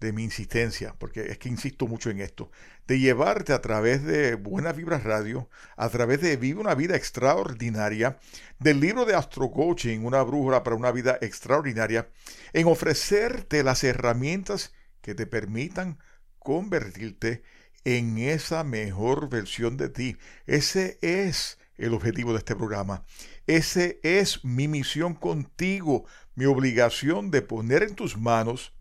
de 0.00 0.12
mi 0.12 0.24
insistencia, 0.24 0.94
porque 0.98 1.30
es 1.30 1.38
que 1.38 1.48
insisto 1.48 1.86
mucho 1.86 2.10
en 2.10 2.20
esto, 2.20 2.50
de 2.86 3.00
llevarte 3.00 3.52
a 3.52 3.60
través 3.60 4.02
de 4.04 4.34
Buena 4.34 4.72
Vibra 4.72 4.98
Radio, 4.98 5.50
a 5.76 5.88
través 5.88 6.20
de 6.20 6.36
Vive 6.36 6.60
una 6.60 6.74
vida 6.74 6.96
extraordinaria, 6.96 8.18
del 8.58 8.80
libro 8.80 9.04
de 9.04 9.14
Astro 9.14 9.50
Coaching, 9.50 10.00
Una 10.00 10.22
brújula 10.22 10.62
para 10.62 10.76
una 10.76 10.92
vida 10.92 11.18
extraordinaria, 11.20 12.08
en 12.52 12.66
ofrecerte 12.66 13.62
las 13.62 13.84
herramientas 13.84 14.72
que 15.02 15.14
te 15.14 15.26
permitan 15.26 15.98
convertirte 16.38 17.28
en 17.28 17.42
esa 17.84 18.64
mejor 18.64 19.28
versión 19.28 19.76
de 19.76 19.88
ti. 19.88 20.16
Ese 20.46 20.98
es 21.00 21.58
el 21.76 21.94
objetivo 21.94 22.32
de 22.32 22.38
este 22.38 22.56
programa. 22.56 23.04
Ese 23.46 24.00
es 24.02 24.44
mi 24.44 24.68
misión 24.68 25.14
contigo, 25.14 26.04
mi 26.34 26.44
obligación 26.44 27.30
de 27.30 27.42
poner 27.42 27.82
en 27.82 27.94
tus 27.94 28.16
manos 28.18 28.72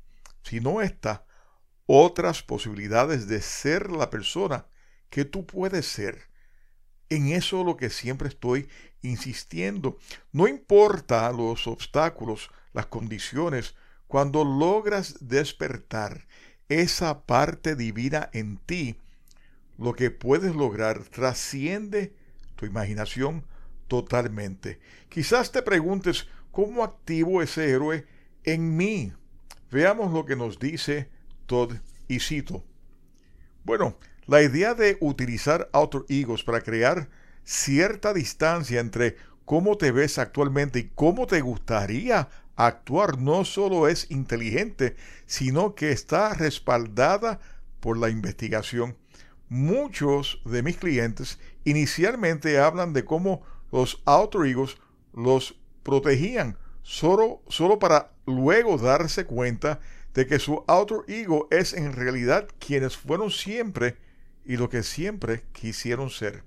sino 0.48 0.82
esta, 0.82 1.26
otras 1.86 2.42
posibilidades 2.42 3.28
de 3.28 3.42
ser 3.42 3.92
la 3.92 4.10
persona 4.10 4.68
que 5.10 5.26
tú 5.26 5.46
puedes 5.46 5.86
ser. 5.86 6.30
En 7.10 7.28
eso 7.28 7.64
lo 7.64 7.76
que 7.76 7.90
siempre 7.90 8.30
estoy 8.30 8.70
insistiendo. 9.02 9.98
No 10.32 10.48
importa 10.48 11.32
los 11.32 11.68
obstáculos, 11.68 12.50
las 12.74 12.86
condiciones, 12.86 13.76
cuando 14.08 14.46
logras 14.46 15.18
despertar 15.20 16.27
esa 16.70 17.26
parte 17.26 17.76
divina 17.76 18.30
en 18.34 18.58
ti, 18.58 18.98
lo 19.78 19.94
que 19.94 20.12
puedes 20.12 20.56
lograr 20.56 21.04
trasciende 21.04 22.14
tu 22.56 22.66
imaginación 22.66 23.46
totalmente. 23.88 24.80
Quizás 25.10 25.52
te 25.52 25.62
preguntes, 25.62 26.28
¿cómo 26.52 26.84
activo 26.84 27.42
ese 27.42 27.70
héroe 27.70 28.06
en 28.44 28.76
mí? 28.76 29.14
Veamos 29.72 30.12
lo 30.14 30.26
que 30.26 30.36
nos 30.36 30.60
dice 30.60 31.10
Todd 31.46 31.74
y 32.08 32.20
cito. 32.20 32.64
Bueno, 33.64 33.98
la 34.26 34.42
idea 34.42 34.74
de 34.74 34.98
utilizar 35.00 35.70
outer 35.74 36.04
egos 36.10 36.44
para 36.44 36.62
crear 36.62 37.10
cierta 37.44 38.14
distancia 38.14 38.80
entre 38.80 39.16
cómo 39.46 39.78
te 39.78 39.92
ves 39.92 40.18
actualmente 40.18 40.80
y 40.80 40.92
cómo 40.94 41.28
te 41.28 41.40
gustaría 41.42 42.28
actuar 42.58 43.20
no 43.20 43.46
solo 43.46 43.88
es 43.88 44.12
inteligente, 44.12 44.96
sino 45.26 45.76
que 45.76 45.92
está 45.92 46.34
respaldada 46.34 47.40
por 47.80 47.98
la 47.98 48.10
investigación. 48.10 48.98
Muchos 49.48 50.42
de 50.44 50.62
mis 50.64 50.78
clientes 50.78 51.40
inicialmente 51.64 52.60
hablan 52.60 52.92
de 52.92 53.06
cómo 53.06 53.44
los 53.72 54.02
outer 54.06 54.46
egos 54.46 54.78
los 55.14 55.58
protegían 55.84 56.58
solo, 56.82 57.42
solo 57.48 57.80
para 57.80 58.12
luego 58.26 58.78
darse 58.78 59.26
cuenta 59.26 59.80
de 60.14 60.26
que 60.26 60.40
su 60.40 60.64
outer 60.68 61.00
ego 61.08 61.48
es 61.52 61.74
en 61.74 61.94
realidad 61.94 62.48
quienes 62.60 62.98
fueron 62.98 63.30
siempre 63.30 63.98
y 64.44 64.58
lo 64.58 64.70
que 64.70 64.84
siempre 64.84 65.44
quisieron 65.52 66.10
ser. 66.10 66.44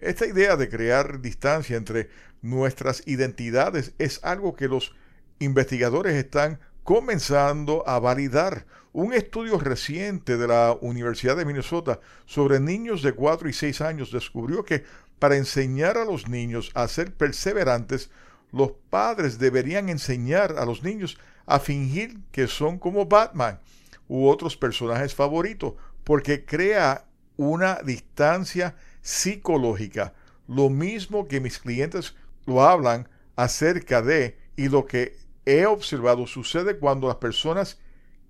Esta 0.00 0.26
idea 0.26 0.56
de 0.56 0.68
crear 0.68 1.20
distancia 1.20 1.76
entre 1.76 2.08
nuestras 2.40 3.06
identidades 3.06 3.92
es 3.98 4.20
algo 4.24 4.56
que 4.56 4.68
los 4.68 4.94
investigadores 5.42 6.14
están 6.14 6.58
comenzando 6.84 7.86
a 7.86 7.98
validar. 7.98 8.66
Un 8.92 9.14
estudio 9.14 9.58
reciente 9.58 10.36
de 10.36 10.48
la 10.48 10.76
Universidad 10.80 11.36
de 11.36 11.44
Minnesota 11.44 12.00
sobre 12.26 12.60
niños 12.60 13.02
de 13.02 13.12
4 13.12 13.48
y 13.48 13.52
6 13.52 13.80
años 13.80 14.12
descubrió 14.12 14.64
que 14.64 14.84
para 15.18 15.36
enseñar 15.36 15.96
a 15.96 16.04
los 16.04 16.28
niños 16.28 16.70
a 16.74 16.88
ser 16.88 17.14
perseverantes, 17.14 18.10
los 18.50 18.72
padres 18.90 19.38
deberían 19.38 19.88
enseñar 19.88 20.58
a 20.58 20.66
los 20.66 20.82
niños 20.82 21.16
a 21.46 21.58
fingir 21.58 22.18
que 22.30 22.46
son 22.48 22.78
como 22.78 23.06
Batman 23.06 23.60
u 24.08 24.28
otros 24.28 24.56
personajes 24.56 25.14
favoritos, 25.14 25.74
porque 26.04 26.44
crea 26.44 27.06
una 27.36 27.80
distancia 27.84 28.74
psicológica, 29.00 30.12
lo 30.46 30.68
mismo 30.68 31.28
que 31.28 31.40
mis 31.40 31.58
clientes 31.58 32.14
lo 32.44 32.62
hablan 32.62 33.08
acerca 33.36 34.02
de 34.02 34.36
y 34.56 34.68
lo 34.68 34.86
que 34.86 35.16
he 35.44 35.66
observado 35.66 36.26
sucede 36.26 36.78
cuando 36.78 37.08
las 37.08 37.16
personas 37.16 37.78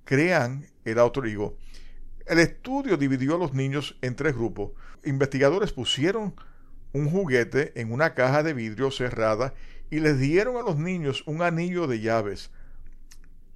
crean 0.05 0.67
el 0.85 0.99
autorigo. 0.99 1.57
El 2.27 2.39
estudio 2.39 2.97
dividió 2.97 3.37
a 3.37 3.39
los 3.39 3.53
niños 3.53 3.99
en 4.01 4.17
tres 4.17 4.35
grupos. 4.35 4.73
Investigadores 5.05 5.73
pusieron 5.73 6.35
un 6.93 7.11
juguete 7.11 7.79
en 7.81 7.93
una 7.93 8.15
caja 8.15 8.43
de 8.43 8.55
vidrio 8.55 8.91
cerrada 8.91 9.55
y 9.91 10.01
les 10.01 10.19
dieron 10.19 10.57
a 10.57 10.63
los 10.63 10.77
niños 10.77 11.23
un 11.27 11.43
anillo 11.43 11.87
de 11.87 12.01
llaves. 12.01 12.51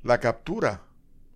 La 0.03 0.21
captura. 0.21 0.83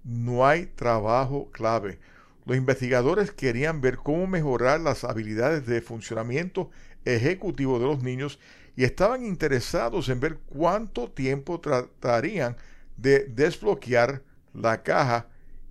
No 0.03 0.47
hay 0.47 0.67
trabajo 0.67 1.51
clave. 1.51 1.99
Los 2.47 2.57
investigadores 2.57 3.33
querían 3.33 3.81
ver 3.83 3.99
cómo 3.99 4.27
mejorar 4.27 4.81
las 4.81 5.05
habilidades 5.05 5.67
de 5.67 5.83
funcionamiento 5.83 6.71
ejecutivo 7.05 7.79
de 7.79 7.87
los 7.87 8.03
niños 8.03 8.39
y 8.77 8.85
estaban 8.85 9.25
interesados 9.25 10.09
en 10.09 10.21
ver 10.21 10.39
cuánto 10.47 11.11
tiempo 11.11 11.61
tratarían 11.61 12.57
de 12.97 13.25
desbloquear 13.25 14.23
la 14.53 14.83
caja 14.83 15.29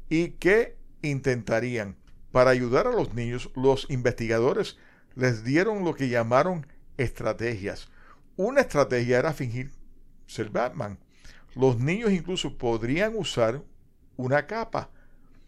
y 0.10 0.29
qué 0.32 0.77
intentarían. 1.01 1.96
Para 2.32 2.51
ayudar 2.51 2.88
a 2.88 2.91
los 2.91 3.13
niños, 3.13 3.50
los 3.56 3.89
investigadores 3.89 4.77
les 5.15 5.44
dieron 5.44 5.84
lo 5.84 5.96
que 5.96 6.10
llamaron 6.10 6.68
estrategias. 6.98 7.89
Una 8.38 8.62
estrategia 8.62 9.20
era 9.20 9.34
fingir 9.34 9.72
ser 10.27 10.50
Batman. 10.50 11.00
Los 11.56 11.79
niños 11.79 12.12
incluso 12.12 12.58
podrían 12.58 13.15
usar 13.15 13.62
una 14.15 14.46
capa. 14.46 14.89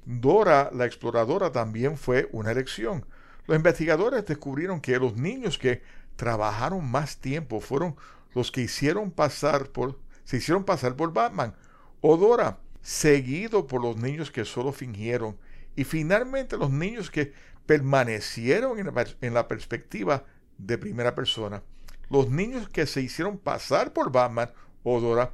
Dora, 0.06 0.72
la 0.74 0.86
exploradora, 0.86 1.52
también 1.52 1.98
fue 1.98 2.28
una 2.32 2.52
elección. 2.52 3.06
Los 3.46 3.56
investigadores 3.56 4.26
descubrieron 4.26 4.82
que 4.82 4.98
los 4.98 5.16
niños 5.16 5.58
que 5.58 5.82
trabajaron 6.16 6.90
más 6.90 7.18
tiempo 7.18 7.60
fueron 7.60 7.96
los 8.34 8.52
que 8.52 8.62
hicieron 8.62 9.12
pasar 9.12 9.70
por, 9.70 10.00
se 10.24 10.38
hicieron 10.38 10.64
pasar 10.64 10.96
por 10.96 11.14
Batman 11.14 11.56
o 12.02 12.18
Dora, 12.18 12.60
seguido 12.82 13.68
por 13.68 13.82
los 13.82 13.98
niños 13.98 14.32
que 14.32 14.46
solo 14.46 14.72
fingieron 14.72 15.38
y 15.76 15.84
finalmente 15.84 16.58
los 16.58 16.72
niños 16.72 17.12
que 17.12 17.34
permanecieron 17.66 18.80
en 18.80 19.34
la, 19.34 19.48
perspectiva 19.48 20.26
de 20.58 20.78
primera 20.78 21.16
persona. 21.16 21.64
Los 22.10 22.30
niños 22.30 22.68
que 22.70 22.86
se 22.86 23.02
hicieron 23.02 23.38
pasar 23.38 23.94
por 23.94 24.12
Batman 24.12 24.52
o 24.84 25.00
Dora 25.00 25.34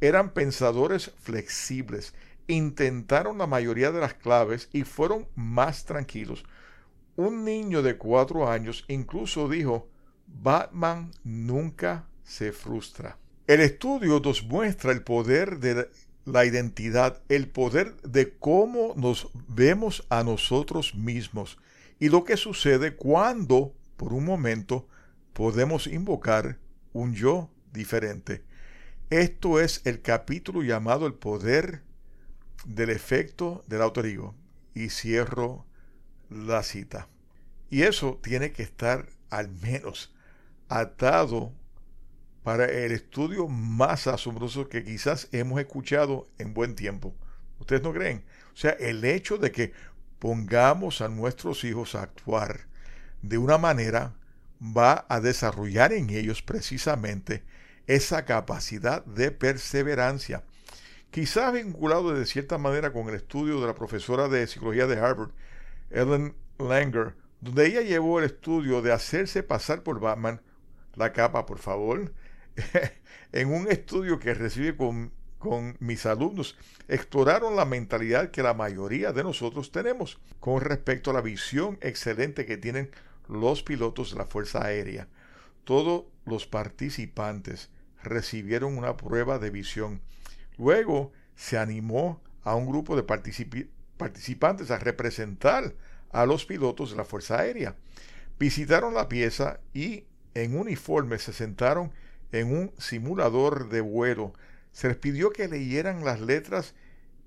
eran 0.00 0.30
pensadores 0.30 1.12
flexibles, 1.20 2.14
intentaron 2.48 3.38
la 3.38 3.46
mayoría 3.46 3.92
de 3.92 4.00
las 4.00 4.14
claves 4.14 4.68
y 4.72 4.82
fueron 4.82 5.26
más 5.34 5.84
tranquilos. 5.84 6.44
Un 7.16 7.44
niño 7.44 7.82
de 7.82 7.96
cuatro 7.96 8.50
años 8.50 8.84
incluso 8.88 9.48
dijo, 9.48 9.88
Batman 10.42 11.12
nunca 11.24 12.06
se 12.22 12.52
frustra. 12.52 13.18
El 13.46 13.60
estudio 13.60 14.20
nos 14.20 14.44
muestra 14.44 14.92
el 14.92 15.02
poder 15.02 15.58
de 15.58 15.90
la 16.24 16.44
identidad, 16.44 17.20
el 17.28 17.48
poder 17.48 17.96
de 18.02 18.36
cómo 18.38 18.94
nos 18.96 19.28
vemos 19.48 20.06
a 20.08 20.22
nosotros 20.22 20.94
mismos 20.94 21.58
y 21.98 22.08
lo 22.08 22.24
que 22.24 22.38
sucede 22.38 22.96
cuando, 22.96 23.74
por 23.96 24.14
un 24.14 24.24
momento, 24.24 24.88
podemos 25.34 25.86
invocar 25.86 26.58
un 26.94 27.14
yo 27.14 27.50
diferente. 27.72 28.42
Esto 29.10 29.60
es 29.60 29.82
el 29.84 30.00
capítulo 30.00 30.62
llamado 30.62 31.06
El 31.06 31.14
poder 31.14 31.82
del 32.64 32.90
efecto 32.90 33.64
del 33.66 33.82
autorigo. 33.82 34.34
Y 34.72 34.88
cierro 34.88 35.66
la 36.30 36.62
cita. 36.62 37.08
Y 37.68 37.82
eso 37.82 38.18
tiene 38.22 38.52
que 38.52 38.62
estar 38.62 39.08
al 39.28 39.50
menos 39.50 40.14
atado 40.70 41.52
para 42.42 42.64
el 42.64 42.92
estudio 42.92 43.48
más 43.48 44.06
asombroso 44.06 44.68
que 44.68 44.84
quizás 44.84 45.28
hemos 45.32 45.60
escuchado 45.60 46.28
en 46.38 46.54
buen 46.54 46.74
tiempo. 46.74 47.14
¿Ustedes 47.58 47.82
no 47.82 47.92
creen? 47.92 48.24
O 48.54 48.56
sea, 48.56 48.70
el 48.70 49.04
hecho 49.04 49.36
de 49.36 49.52
que 49.52 49.72
pongamos 50.18 51.02
a 51.02 51.08
nuestros 51.08 51.64
hijos 51.64 51.94
a 51.94 52.02
actuar 52.02 52.60
de 53.20 53.36
una 53.36 53.58
manera 53.58 54.14
va 54.62 55.04
a 55.08 55.20
desarrollar 55.20 55.92
en 55.92 56.08
ellos 56.10 56.42
precisamente 56.42 57.42
esa 57.86 58.24
capacidad 58.24 59.04
de 59.04 59.32
perseverancia. 59.32 60.44
Quizás 61.10 61.52
vinculado 61.52 62.14
de 62.14 62.24
cierta 62.24 62.56
manera 62.56 62.92
con 62.92 63.08
el 63.08 63.16
estudio 63.16 63.60
de 63.60 63.66
la 63.66 63.74
profesora 63.74 64.28
de 64.28 64.46
psicología 64.46 64.86
de 64.86 64.98
Harvard, 65.00 65.32
Ellen 65.90 66.34
Langer, 66.58 67.16
donde 67.40 67.66
ella 67.66 67.80
llevó 67.80 68.20
el 68.20 68.26
estudio 68.26 68.80
de 68.80 68.92
hacerse 68.92 69.42
pasar 69.42 69.82
por 69.82 69.98
Batman, 69.98 70.40
la 70.94 71.12
capa 71.12 71.46
por 71.46 71.58
favor, 71.58 72.12
en 73.32 73.52
un 73.52 73.68
estudio 73.68 74.18
que 74.18 74.34
recibí 74.34 74.76
con, 74.76 75.12
con 75.38 75.76
mis 75.80 76.06
alumnos, 76.06 76.56
exploraron 76.88 77.56
la 77.56 77.64
mentalidad 77.64 78.30
que 78.30 78.42
la 78.42 78.54
mayoría 78.54 79.12
de 79.12 79.22
nosotros 79.22 79.70
tenemos 79.70 80.18
con 80.40 80.60
respecto 80.60 81.10
a 81.10 81.14
la 81.14 81.20
visión 81.20 81.78
excelente 81.80 82.46
que 82.46 82.56
tienen 82.56 82.90
los 83.28 83.62
pilotos 83.62 84.12
de 84.12 84.18
la 84.18 84.26
Fuerza 84.26 84.64
Aérea. 84.64 85.08
Todos 85.64 86.04
los 86.24 86.46
participantes 86.46 87.70
recibieron 88.02 88.76
una 88.76 88.96
prueba 88.96 89.38
de 89.38 89.50
visión. 89.50 90.00
Luego 90.58 91.12
se 91.36 91.58
animó 91.58 92.20
a 92.42 92.54
un 92.54 92.66
grupo 92.66 92.96
de 92.96 93.02
participantes 93.96 94.70
a 94.70 94.78
representar 94.78 95.74
a 96.10 96.26
los 96.26 96.44
pilotos 96.44 96.90
de 96.90 96.96
la 96.96 97.04
Fuerza 97.04 97.38
Aérea. 97.38 97.76
Visitaron 98.38 98.94
la 98.94 99.08
pieza 99.08 99.60
y 99.72 100.04
en 100.34 100.58
uniforme 100.58 101.18
se 101.18 101.32
sentaron 101.32 101.92
en 102.32 102.52
un 102.52 102.72
simulador 102.78 103.68
de 103.68 103.80
vuelo. 103.80 104.32
Se 104.72 104.88
les 104.88 104.96
pidió 104.96 105.30
que 105.30 105.48
leyeran 105.48 106.04
las 106.04 106.20
letras 106.20 106.74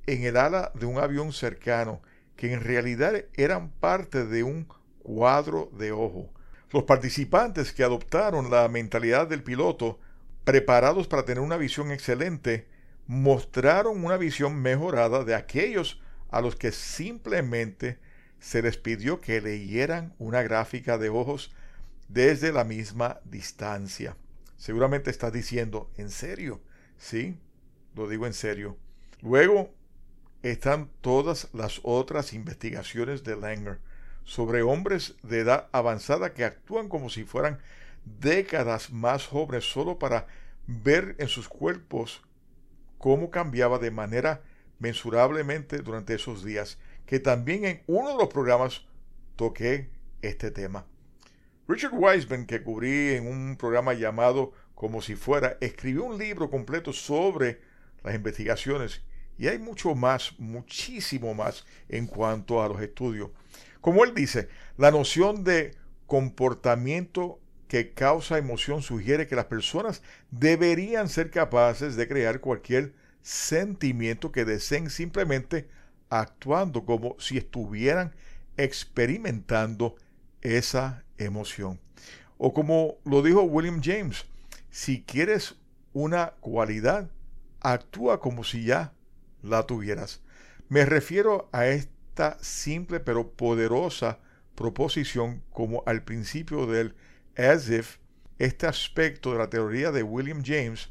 en 0.05 0.23
el 0.23 0.37
ala 0.37 0.71
de 0.73 0.85
un 0.85 0.97
avión 0.97 1.33
cercano, 1.33 2.01
que 2.35 2.53
en 2.53 2.61
realidad 2.61 3.25
eran 3.33 3.69
parte 3.69 4.25
de 4.25 4.43
un 4.43 4.67
cuadro 5.01 5.69
de 5.77 5.91
ojo. 5.91 6.29
Los 6.71 6.83
participantes 6.83 7.73
que 7.73 7.83
adoptaron 7.83 8.49
la 8.49 8.67
mentalidad 8.67 9.27
del 9.27 9.43
piloto, 9.43 9.99
preparados 10.43 11.07
para 11.07 11.25
tener 11.25 11.43
una 11.43 11.57
visión 11.57 11.91
excelente, 11.91 12.67
mostraron 13.05 14.03
una 14.03 14.17
visión 14.17 14.61
mejorada 14.61 15.23
de 15.23 15.35
aquellos 15.35 16.01
a 16.31 16.41
los 16.41 16.55
que 16.55 16.71
simplemente 16.71 17.99
se 18.39 18.61
les 18.61 18.77
pidió 18.77 19.21
que 19.21 19.39
leyeran 19.39 20.15
una 20.17 20.41
gráfica 20.41 20.97
de 20.97 21.09
ojos 21.09 21.53
desde 22.13 22.51
la 22.53 22.63
misma 22.63 23.19
distancia. 23.25 24.15
Seguramente 24.55 25.09
estás 25.09 25.33
diciendo, 25.33 25.89
¿en 25.97 26.11
serio? 26.11 26.61
Sí, 26.97 27.39
lo 27.95 28.07
digo 28.07 28.27
en 28.27 28.33
serio. 28.33 28.77
Luego 29.21 29.73
están 30.43 30.89
todas 31.01 31.49
las 31.53 31.81
otras 31.83 32.33
investigaciones 32.33 33.23
de 33.23 33.35
Langer 33.35 33.79
sobre 34.25 34.61
hombres 34.61 35.15
de 35.23 35.39
edad 35.39 35.69
avanzada 35.71 36.33
que 36.33 36.45
actúan 36.45 36.87
como 36.87 37.09
si 37.09 37.23
fueran 37.23 37.59
décadas 38.05 38.91
más 38.91 39.25
jóvenes 39.25 39.65
solo 39.65 39.97
para 39.97 40.27
ver 40.67 41.15
en 41.17 41.27
sus 41.27 41.49
cuerpos 41.49 42.21
cómo 42.99 43.31
cambiaba 43.31 43.79
de 43.79 43.91
manera 43.91 44.43
mensurablemente 44.79 45.79
durante 45.79 46.13
esos 46.13 46.43
días, 46.43 46.77
que 47.05 47.19
también 47.19 47.65
en 47.65 47.81
uno 47.87 48.11
de 48.11 48.17
los 48.17 48.27
programas 48.27 48.85
toqué 49.35 49.89
este 50.21 50.51
tema. 50.51 50.85
Richard 51.65 51.93
Wiseman, 51.93 52.45
que 52.45 52.61
cubrí 52.61 53.13
en 53.13 53.25
un 53.25 53.55
programa 53.55 53.93
llamado 53.93 54.51
Como 54.75 55.01
si 55.01 55.15
fuera, 55.15 55.57
escribió 55.61 56.03
un 56.03 56.17
libro 56.17 56.49
completo 56.49 56.91
sobre 56.91 57.61
las 58.03 58.15
investigaciones 58.15 59.01
y 59.37 59.47
hay 59.47 59.59
mucho 59.59 59.95
más, 59.95 60.37
muchísimo 60.39 61.33
más 61.33 61.65
en 61.87 62.05
cuanto 62.05 62.61
a 62.61 62.67
los 62.67 62.81
estudios. 62.81 63.29
Como 63.79 64.03
él 64.03 64.13
dice, 64.13 64.49
la 64.77 64.91
noción 64.91 65.45
de 65.45 65.75
comportamiento 66.05 67.39
que 67.69 67.93
causa 67.93 68.37
emoción 68.37 68.81
sugiere 68.81 69.25
que 69.25 69.37
las 69.37 69.45
personas 69.45 70.03
deberían 70.31 71.07
ser 71.07 71.31
capaces 71.31 71.95
de 71.95 72.07
crear 72.09 72.41
cualquier 72.41 72.93
sentimiento 73.21 74.33
que 74.33 74.43
deseen 74.43 74.89
simplemente 74.89 75.69
actuando 76.09 76.85
como 76.85 77.15
si 77.19 77.37
estuvieran 77.37 78.13
experimentando 78.57 79.95
esa 80.43 81.03
emoción. 81.17 81.79
O 82.37 82.53
como 82.53 82.97
lo 83.05 83.21
dijo 83.21 83.41
William 83.43 83.81
James, 83.83 84.25
si 84.69 85.01
quieres 85.03 85.55
una 85.93 86.33
cualidad, 86.39 87.09
actúa 87.61 88.19
como 88.19 88.43
si 88.43 88.65
ya 88.65 88.93
la 89.41 89.63
tuvieras. 89.65 90.21
Me 90.69 90.85
refiero 90.85 91.49
a 91.51 91.67
esta 91.67 92.37
simple 92.41 92.99
pero 92.99 93.31
poderosa 93.31 94.19
proposición 94.55 95.43
como 95.51 95.83
al 95.85 96.03
principio 96.03 96.65
del 96.67 96.95
as 97.37 97.69
if, 97.69 97.97
este 98.39 98.67
aspecto 98.67 99.31
de 99.31 99.39
la 99.39 99.49
teoría 99.49 99.91
de 99.91 100.03
William 100.03 100.43
James 100.45 100.89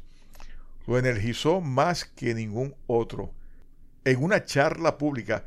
lo 0.87 0.97
energizó 0.97 1.61
más 1.61 2.05
que 2.05 2.33
ningún 2.33 2.75
otro. 2.87 3.33
En 4.05 4.21
una 4.21 4.43
charla 4.43 4.97
pública 4.97 5.45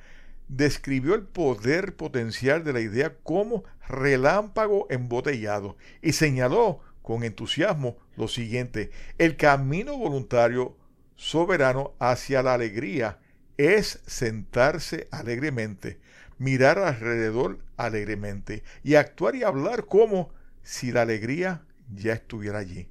describió 0.48 1.14
el 1.14 1.22
poder 1.22 1.96
potencial 1.96 2.64
de 2.64 2.72
la 2.72 2.80
idea 2.80 3.14
como 3.22 3.64
relámpago 3.88 4.87
embotellado 4.90 5.76
y 6.02 6.12
señaló 6.12 6.80
con 7.02 7.22
entusiasmo 7.22 7.96
lo 8.16 8.28
siguiente, 8.28 8.90
el 9.18 9.37
camino 9.37 9.96
voluntario 9.96 10.76
soberano 11.14 11.94
hacia 11.98 12.42
la 12.42 12.54
alegría 12.54 13.18
es 13.56 14.00
sentarse 14.06 15.09
alegremente, 15.11 15.98
mirar 16.38 16.78
alrededor 16.78 17.59
alegremente 17.76 18.62
y 18.82 18.96
actuar 18.96 19.37
y 19.37 19.44
hablar 19.44 19.87
como 19.87 20.30
si 20.62 20.92
la 20.92 21.02
alegría 21.02 21.62
ya 21.94 22.12
estuviera 22.12 22.59
allí. 22.59 22.88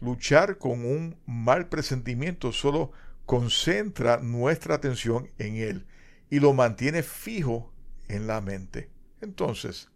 Luchar 0.00 0.58
con 0.58 0.84
un 0.84 1.16
mal 1.26 1.68
presentimiento 1.68 2.52
solo 2.52 2.92
concentra 3.26 4.18
nuestra 4.18 4.76
atención 4.76 5.28
en 5.38 5.56
él 5.56 5.86
y 6.30 6.40
lo 6.40 6.52
mantiene 6.52 7.02
fijo 7.02 7.72
en 8.08 8.26
la 8.26 8.40
mente. 8.40 8.90
Entonces, 9.20 9.88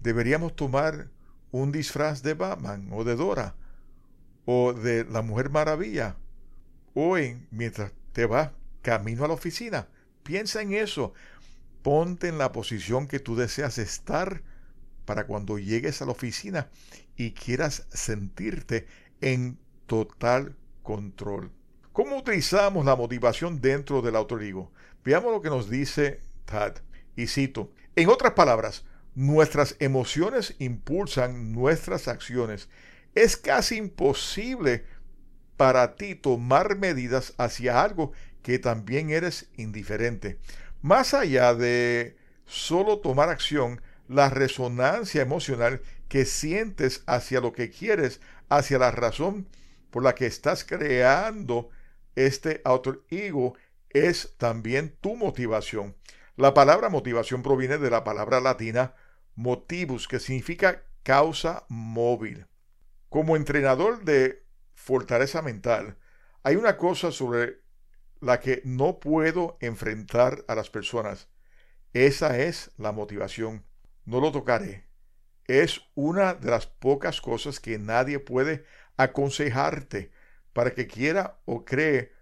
deberíamos 0.00 0.56
tomar 0.56 1.10
un 1.50 1.72
disfraz 1.72 2.22
de 2.22 2.34
Batman 2.34 2.88
o 2.92 3.04
de 3.04 3.16
Dora 3.16 3.54
o 4.44 4.72
de 4.72 5.04
la 5.04 5.22
Mujer 5.22 5.50
Maravilla 5.50 6.16
hoy 6.94 7.46
mientras 7.50 7.92
te 8.12 8.26
vas 8.26 8.50
camino 8.82 9.24
a 9.24 9.28
la 9.28 9.34
oficina. 9.34 9.88
Piensa 10.22 10.62
en 10.62 10.72
eso. 10.72 11.14
Ponte 11.82 12.28
en 12.28 12.38
la 12.38 12.52
posición 12.52 13.06
que 13.06 13.18
tú 13.18 13.34
deseas 13.34 13.78
estar 13.78 14.42
para 15.04 15.26
cuando 15.26 15.58
llegues 15.58 16.00
a 16.00 16.06
la 16.06 16.12
oficina 16.12 16.70
y 17.16 17.32
quieras 17.32 17.86
sentirte 17.90 18.86
en 19.20 19.58
total 19.86 20.56
control. 20.82 21.50
¿Cómo 21.92 22.16
utilizamos 22.16 22.84
la 22.84 22.96
motivación 22.96 23.60
dentro 23.60 24.00
del 24.00 24.16
autorigo? 24.16 24.72
Veamos 25.04 25.32
lo 25.32 25.42
que 25.42 25.50
nos 25.50 25.68
dice 25.68 26.20
Tad. 26.44 26.76
Y 27.16 27.26
cito, 27.26 27.72
en 27.96 28.08
otras 28.08 28.32
palabras, 28.32 28.84
nuestras 29.14 29.76
emociones 29.78 30.54
impulsan 30.58 31.52
nuestras 31.52 32.08
acciones. 32.08 32.68
Es 33.14 33.36
casi 33.36 33.76
imposible 33.76 34.84
para 35.56 35.96
ti 35.96 36.14
tomar 36.14 36.76
medidas 36.76 37.34
hacia 37.36 37.82
algo 37.82 38.12
que 38.42 38.58
también 38.58 39.10
eres 39.10 39.48
indiferente. 39.56 40.38
Más 40.80 41.14
allá 41.14 41.54
de 41.54 42.16
solo 42.46 42.98
tomar 42.98 43.28
acción, 43.28 43.80
la 44.08 44.30
resonancia 44.30 45.22
emocional 45.22 45.80
que 46.08 46.24
sientes 46.24 47.02
hacia 47.06 47.40
lo 47.40 47.52
que 47.52 47.70
quieres, 47.70 48.20
hacia 48.48 48.78
la 48.78 48.90
razón 48.90 49.46
por 49.90 50.02
la 50.02 50.14
que 50.14 50.26
estás 50.26 50.64
creando 50.64 51.68
este 52.14 52.60
auto 52.64 53.02
ego 53.10 53.54
es 53.94 54.34
también 54.38 54.96
tu 55.00 55.16
motivación. 55.16 55.96
La 56.36 56.54
palabra 56.54 56.88
motivación 56.88 57.42
proviene 57.42 57.78
de 57.78 57.90
la 57.90 58.04
palabra 58.04 58.40
latina 58.40 58.94
motivus, 59.34 60.08
que 60.08 60.18
significa 60.18 60.84
causa 61.02 61.64
móvil. 61.68 62.46
Como 63.08 63.36
entrenador 63.36 64.04
de 64.04 64.44
fortaleza 64.74 65.42
mental, 65.42 65.98
hay 66.42 66.56
una 66.56 66.76
cosa 66.76 67.12
sobre 67.12 67.60
la 68.20 68.40
que 68.40 68.62
no 68.64 68.98
puedo 69.00 69.58
enfrentar 69.60 70.44
a 70.48 70.54
las 70.54 70.70
personas. 70.70 71.28
Esa 71.92 72.38
es 72.38 72.70
la 72.78 72.92
motivación. 72.92 73.64
No 74.04 74.20
lo 74.20 74.32
tocaré. 74.32 74.86
Es 75.46 75.82
una 75.94 76.34
de 76.34 76.50
las 76.50 76.66
pocas 76.66 77.20
cosas 77.20 77.60
que 77.60 77.78
nadie 77.78 78.18
puede 78.18 78.64
aconsejarte 78.96 80.12
para 80.52 80.72
que 80.72 80.86
quiera 80.86 81.40
o 81.44 81.64
cree 81.64 82.12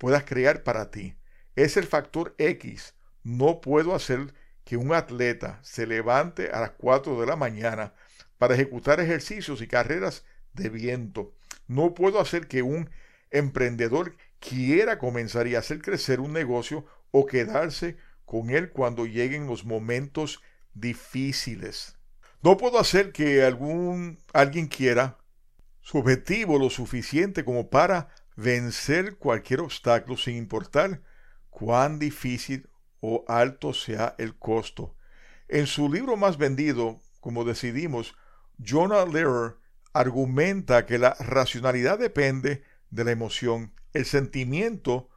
puedas 0.00 0.24
crear 0.24 0.62
para 0.62 0.90
ti. 0.90 1.14
Es 1.56 1.76
el 1.76 1.86
factor 1.86 2.34
X. 2.38 2.94
No 3.22 3.60
puedo 3.60 3.94
hacer 3.94 4.32
que 4.64 4.78
un 4.78 4.94
atleta 4.94 5.60
se 5.62 5.86
levante 5.86 6.50
a 6.50 6.60
las 6.60 6.70
4 6.70 7.20
de 7.20 7.26
la 7.26 7.36
mañana 7.36 7.92
para 8.38 8.54
ejecutar 8.54 8.98
ejercicios 8.98 9.60
y 9.60 9.66
carreras 9.66 10.24
de 10.54 10.70
viento. 10.70 11.34
No 11.66 11.92
puedo 11.92 12.18
hacer 12.18 12.48
que 12.48 12.62
un 12.62 12.88
emprendedor 13.30 14.16
quiera 14.38 14.98
comenzar 14.98 15.46
y 15.46 15.54
hacer 15.54 15.82
crecer 15.82 16.20
un 16.20 16.32
negocio 16.32 16.86
o 17.10 17.26
quedarse 17.26 17.98
con 18.24 18.48
él 18.48 18.70
cuando 18.70 19.04
lleguen 19.04 19.46
los 19.46 19.66
momentos 19.66 20.40
difíciles. 20.72 21.98
No 22.42 22.56
puedo 22.56 22.78
hacer 22.78 23.12
que 23.12 23.42
algún 23.44 24.18
alguien 24.32 24.66
quiera 24.66 25.18
su 25.82 25.98
objetivo 25.98 26.58
lo 26.58 26.70
suficiente 26.70 27.44
como 27.44 27.68
para 27.68 28.08
vencer 28.36 29.16
cualquier 29.16 29.60
obstáculo 29.60 30.16
sin 30.16 30.36
importar 30.36 31.02
cuán 31.50 31.98
difícil 31.98 32.68
o 33.00 33.24
alto 33.28 33.72
sea 33.72 34.14
el 34.18 34.36
costo. 34.36 34.94
En 35.48 35.66
su 35.66 35.92
libro 35.92 36.16
más 36.16 36.38
vendido, 36.38 37.00
como 37.20 37.44
decidimos, 37.44 38.14
Jonah 38.64 39.04
Lehrer 39.04 39.56
argumenta 39.92 40.86
que 40.86 40.98
la 40.98 41.14
racionalidad 41.18 41.98
depende 41.98 42.62
de 42.90 43.04
la 43.04 43.10
emoción. 43.10 43.72
El 43.92 44.04
sentimiento, 44.04 45.08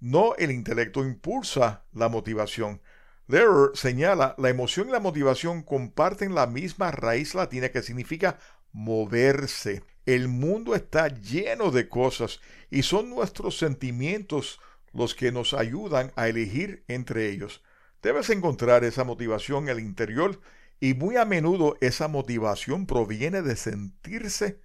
no 0.00 0.34
el 0.36 0.50
intelecto, 0.50 1.04
impulsa 1.04 1.84
la 1.92 2.08
motivación. 2.08 2.80
Lehrer 3.26 3.70
señala, 3.74 4.34
la 4.38 4.48
emoción 4.48 4.88
y 4.88 4.92
la 4.92 5.00
motivación 5.00 5.62
comparten 5.62 6.34
la 6.34 6.46
misma 6.46 6.90
raíz 6.90 7.34
latina 7.34 7.68
que 7.68 7.82
significa 7.82 8.38
moverse. 8.72 9.84
El 10.06 10.28
mundo 10.28 10.74
está 10.74 11.08
lleno 11.08 11.70
de 11.70 11.88
cosas 11.88 12.40
y 12.70 12.82
son 12.82 13.10
nuestros 13.10 13.58
sentimientos 13.58 14.60
los 14.92 15.14
que 15.14 15.32
nos 15.32 15.54
ayudan 15.54 16.12
a 16.16 16.28
elegir 16.28 16.84
entre 16.88 17.30
ellos. 17.30 17.62
Debes 18.02 18.30
encontrar 18.30 18.84
esa 18.84 19.04
motivación 19.04 19.64
en 19.64 19.78
el 19.78 19.80
interior 19.80 20.40
y 20.80 20.94
muy 20.94 21.16
a 21.16 21.24
menudo 21.24 21.76
esa 21.80 22.08
motivación 22.08 22.86
proviene 22.86 23.42
de 23.42 23.54
sentirse 23.54 24.60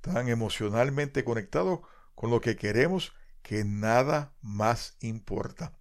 tan 0.00 0.28
emocionalmente 0.28 1.24
conectado 1.24 1.82
con 2.14 2.30
lo 2.30 2.40
que 2.40 2.56
queremos 2.56 3.12
que 3.42 3.64
nada 3.64 4.34
más 4.40 4.96
importa. 5.00 5.72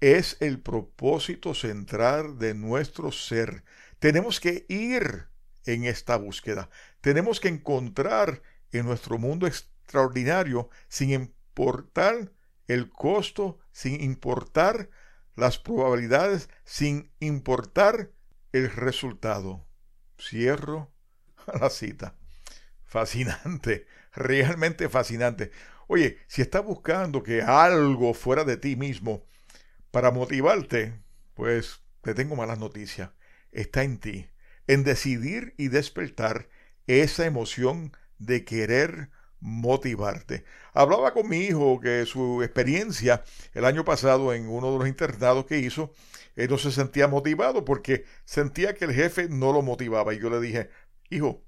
Es 0.00 0.36
el 0.40 0.60
propósito 0.60 1.54
central 1.54 2.38
de 2.38 2.54
nuestro 2.54 3.12
ser. 3.12 3.64
Tenemos 3.98 4.40
que 4.40 4.64
ir 4.68 5.28
en 5.64 5.84
esta 5.84 6.16
búsqueda. 6.16 6.70
Tenemos 7.02 7.40
que 7.40 7.48
encontrar 7.48 8.42
en 8.70 8.86
nuestro 8.86 9.18
mundo 9.18 9.46
extraordinario 9.46 10.70
sin 10.88 11.10
importar 11.10 12.32
el 12.68 12.90
costo, 12.90 13.58
sin 13.72 14.00
importar 14.00 14.88
las 15.34 15.58
probabilidades, 15.58 16.48
sin 16.64 17.12
importar 17.18 18.12
el 18.52 18.70
resultado. 18.70 19.66
Cierro 20.18 20.92
la 21.60 21.70
cita. 21.70 22.14
Fascinante, 22.84 23.86
realmente 24.14 24.88
fascinante. 24.88 25.50
Oye, 25.88 26.18
si 26.28 26.40
estás 26.40 26.64
buscando 26.64 27.24
que 27.24 27.42
algo 27.42 28.14
fuera 28.14 28.44
de 28.44 28.56
ti 28.56 28.76
mismo 28.76 29.26
para 29.90 30.12
motivarte, 30.12 31.02
pues 31.34 31.82
te 32.00 32.14
tengo 32.14 32.36
malas 32.36 32.60
noticias. 32.60 33.10
Está 33.50 33.82
en 33.82 33.98
ti 33.98 34.28
en 34.68 34.84
decidir 34.84 35.54
y 35.56 35.68
despertar 35.68 36.48
esa 36.86 37.26
emoción 37.26 37.92
de 38.18 38.44
querer 38.44 39.10
motivarte. 39.40 40.44
Hablaba 40.72 41.12
con 41.12 41.28
mi 41.28 41.38
hijo 41.38 41.80
que 41.80 42.06
su 42.06 42.42
experiencia 42.42 43.24
el 43.52 43.64
año 43.64 43.84
pasado 43.84 44.32
en 44.32 44.48
uno 44.48 44.72
de 44.72 44.78
los 44.78 44.88
internados 44.88 45.46
que 45.46 45.58
hizo, 45.58 45.92
él 46.36 46.48
no 46.48 46.58
se 46.58 46.70
sentía 46.70 47.08
motivado 47.08 47.64
porque 47.64 48.04
sentía 48.24 48.74
que 48.74 48.84
el 48.84 48.94
jefe 48.94 49.28
no 49.28 49.52
lo 49.52 49.62
motivaba. 49.62 50.14
Y 50.14 50.20
yo 50.20 50.30
le 50.30 50.40
dije, 50.40 50.70
hijo, 51.10 51.44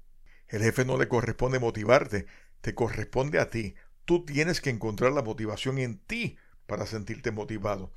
el 0.47 0.61
jefe 0.61 0.85
no 0.85 0.97
le 0.97 1.07
corresponde 1.07 1.59
motivarte, 1.59 2.27
te 2.61 2.75
corresponde 2.75 3.39
a 3.39 3.49
ti. 3.49 3.75
Tú 4.03 4.25
tienes 4.25 4.61
que 4.61 4.69
encontrar 4.69 5.13
la 5.13 5.23
motivación 5.23 5.79
en 5.79 5.97
ti 5.97 6.37
para 6.67 6.85
sentirte 6.85 7.31
motivado. 7.31 7.91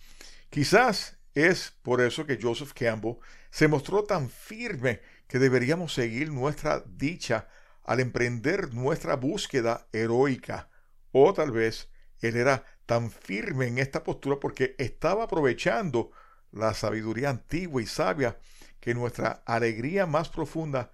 Quizás 0.48 1.18
es 1.35 1.74
por 1.83 2.01
eso 2.01 2.24
que 2.24 2.38
Joseph 2.40 2.72
Campbell 2.72 3.16
se 3.51 3.68
mostró 3.68 4.05
tan 4.05 4.31
firme 4.31 5.01
que 5.28 5.38
deberíamos 5.38 5.94
seguir 5.94 6.32
nuestra 6.32 6.82
dicha 6.86 7.48
al 7.84 8.00
emprender 8.00 8.74
nuestra 8.74 9.16
búsqueda 9.16 9.86
heroica. 9.92 10.68
O 11.12 11.32
tal 11.32 11.52
vez 11.52 11.90
él 12.20 12.36
era 12.36 12.64
tan 12.86 13.10
firme 13.10 13.66
en 13.66 13.78
esta 13.78 14.02
postura 14.02 14.40
porque 14.40 14.74
estaba 14.78 15.24
aprovechando 15.24 16.10
la 16.50 16.74
sabiduría 16.74 17.30
antigua 17.30 17.82
y 17.82 17.86
sabia 17.86 18.38
que 18.80 18.94
nuestra 18.94 19.42
alegría 19.46 20.06
más 20.06 20.28
profunda 20.28 20.90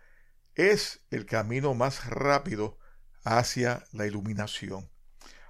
es 0.55 1.05
el 1.11 1.27
camino 1.27 1.75
más 1.75 2.07
rápido 2.07 2.79
hacia 3.25 3.85
la 3.93 4.07
iluminación. 4.07 4.91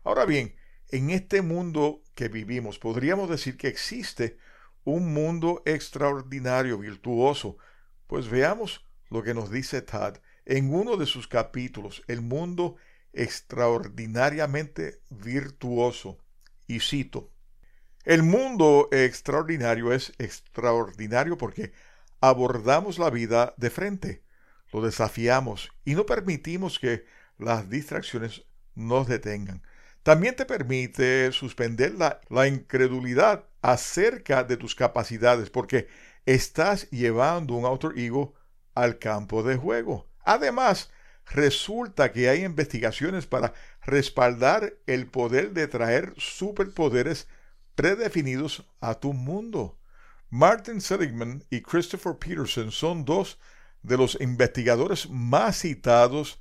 Ahora 0.02 0.24
bien, 0.24 0.54
en 0.88 1.10
este 1.10 1.42
mundo 1.42 2.02
que 2.14 2.28
vivimos 2.28 2.78
podríamos 2.78 3.28
decir 3.28 3.56
que 3.56 3.68
existe 3.68 4.38
un 4.84 5.12
mundo 5.14 5.62
extraordinario, 5.64 6.78
virtuoso. 6.78 7.56
Pues 8.06 8.28
veamos 8.28 8.84
lo 9.10 9.22
que 9.22 9.34
nos 9.34 9.50
dice 9.50 9.82
Tad 9.82 10.18
en 10.44 10.74
uno 10.74 10.96
de 10.96 11.06
sus 11.06 11.26
capítulos, 11.26 12.02
El 12.06 12.20
mundo 12.20 12.76
extraordinariamente 13.12 15.00
virtuoso. 15.10 16.18
Y 16.66 16.80
cito, 16.80 17.30
El 18.04 18.22
mundo 18.22 18.88
extraordinario 18.92 19.92
es 19.92 20.12
extraordinario 20.18 21.38
porque 21.38 21.72
abordamos 22.20 22.98
la 22.98 23.10
vida 23.10 23.54
de 23.56 23.70
frente, 23.70 24.22
lo 24.72 24.82
desafiamos 24.82 25.70
y 25.84 25.94
no 25.94 26.06
permitimos 26.06 26.78
que 26.78 27.04
las 27.38 27.68
distracciones 27.70 28.44
nos 28.74 29.08
detengan. 29.08 29.62
También 30.02 30.36
te 30.36 30.44
permite 30.44 31.32
suspender 31.32 31.94
la, 31.94 32.20
la 32.28 32.46
incredulidad 32.46 33.44
acerca 33.62 34.44
de 34.44 34.58
tus 34.58 34.74
capacidades 34.74 35.48
porque 35.48 35.88
estás 36.26 36.88
llevando 36.90 37.54
un 37.54 37.64
alter 37.64 37.98
ego 37.98 38.34
al 38.74 38.98
campo 38.98 39.42
de 39.42 39.56
juego. 39.56 40.08
Además, 40.24 40.90
resulta 41.26 42.12
que 42.12 42.28
hay 42.28 42.44
investigaciones 42.44 43.26
para 43.26 43.52
respaldar 43.82 44.74
el 44.87 45.06
poder 45.06 45.52
de 45.52 45.68
traer 45.68 46.14
superpoderes 46.16 47.28
predefinidos 47.74 48.66
a 48.80 48.94
tu 48.94 49.12
mundo. 49.12 49.78
Martin 50.30 50.80
Seligman 50.80 51.44
y 51.50 51.60
Christopher 51.60 52.16
Peterson 52.18 52.70
son 52.70 53.04
dos 53.04 53.38
de 53.82 53.96
los 53.96 54.18
investigadores 54.20 55.08
más 55.10 55.58
citados 55.58 56.40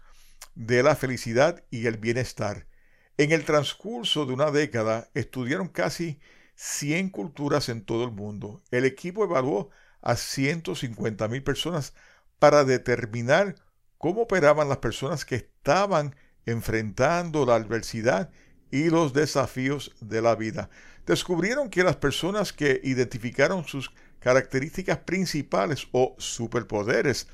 de 0.56 0.82
la 0.82 0.96
felicidad 0.96 1.64
y 1.70 1.88
el 1.88 1.98
bienestar. 1.98 2.68
En 3.18 3.32
el 3.32 3.46
transcurso 3.46 4.26
de 4.26 4.34
una 4.34 4.50
década 4.50 5.10
estudiaron 5.14 5.68
casi 5.68 6.20
100 6.56 7.10
culturas 7.10 7.70
en 7.70 7.84
todo 7.84 8.04
el 8.04 8.12
mundo. 8.12 8.62
El 8.72 8.86
equipo 8.86 9.24
evaluó 9.24 9.70
a 10.02 10.16
150 10.16 11.28
mil 11.28 11.44
personas 11.44 11.94
para 12.40 12.64
determinar 12.64 13.56
cómo 13.98 14.24
operaban 14.24 14.70
las 14.70 14.80
personas 14.80 15.26
que 15.26 15.36
estaban 15.36 16.16
enfrentando 16.46 17.46
la 17.46 17.56
adversidad 17.56 18.30
y 18.70 18.90
los 18.90 19.14
desafíos 19.14 19.96
de 20.02 20.22
la 20.22 20.36
vida. 20.36 20.70
Descubrieron 21.06 21.70
que 21.70 21.84
las 21.84 21.96
personas 21.96 22.54
que 22.54 22.82
identificaron 22.84 23.66
sus 23.66 23.92
características 24.20 25.00
principales 25.00 25.88
o 25.92 26.16
superpoderes 26.18 27.28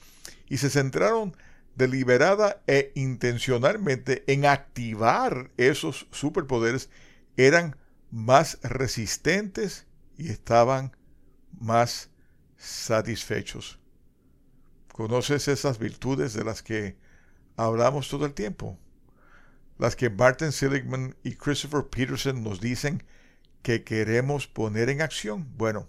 y 0.48 0.58
se 0.58 0.70
centraron 0.70 1.36
deliberada 1.76 2.62
e 2.68 2.92
intencionalmente 2.96 4.24
en 4.28 4.46
activar 4.46 5.50
esos 5.58 6.08
superpoderes 6.12 6.90
eran 7.38 7.76
más 8.12 8.60
resistentes 8.62 9.86
y 10.18 10.30
estaban 10.30 10.96
más 11.60 12.10
satisfechos. 12.58 13.80
¿Conoces 14.94 15.48
esas 15.48 15.80
virtudes 15.80 16.34
de 16.34 16.44
las 16.44 16.62
que 16.62 16.98
hablamos 17.56 18.10
todo 18.10 18.26
el 18.26 18.34
tiempo? 18.34 18.78
Las 19.78 19.96
que 19.96 20.10
Martin 20.10 20.52
Seligman 20.52 21.16
y 21.24 21.36
Christopher 21.36 21.86
Peterson 21.90 22.44
nos 22.44 22.60
dicen 22.60 23.04
que 23.62 23.84
queremos 23.84 24.48
poner 24.48 24.90
en 24.90 25.02
acción. 25.02 25.48
Bueno, 25.56 25.88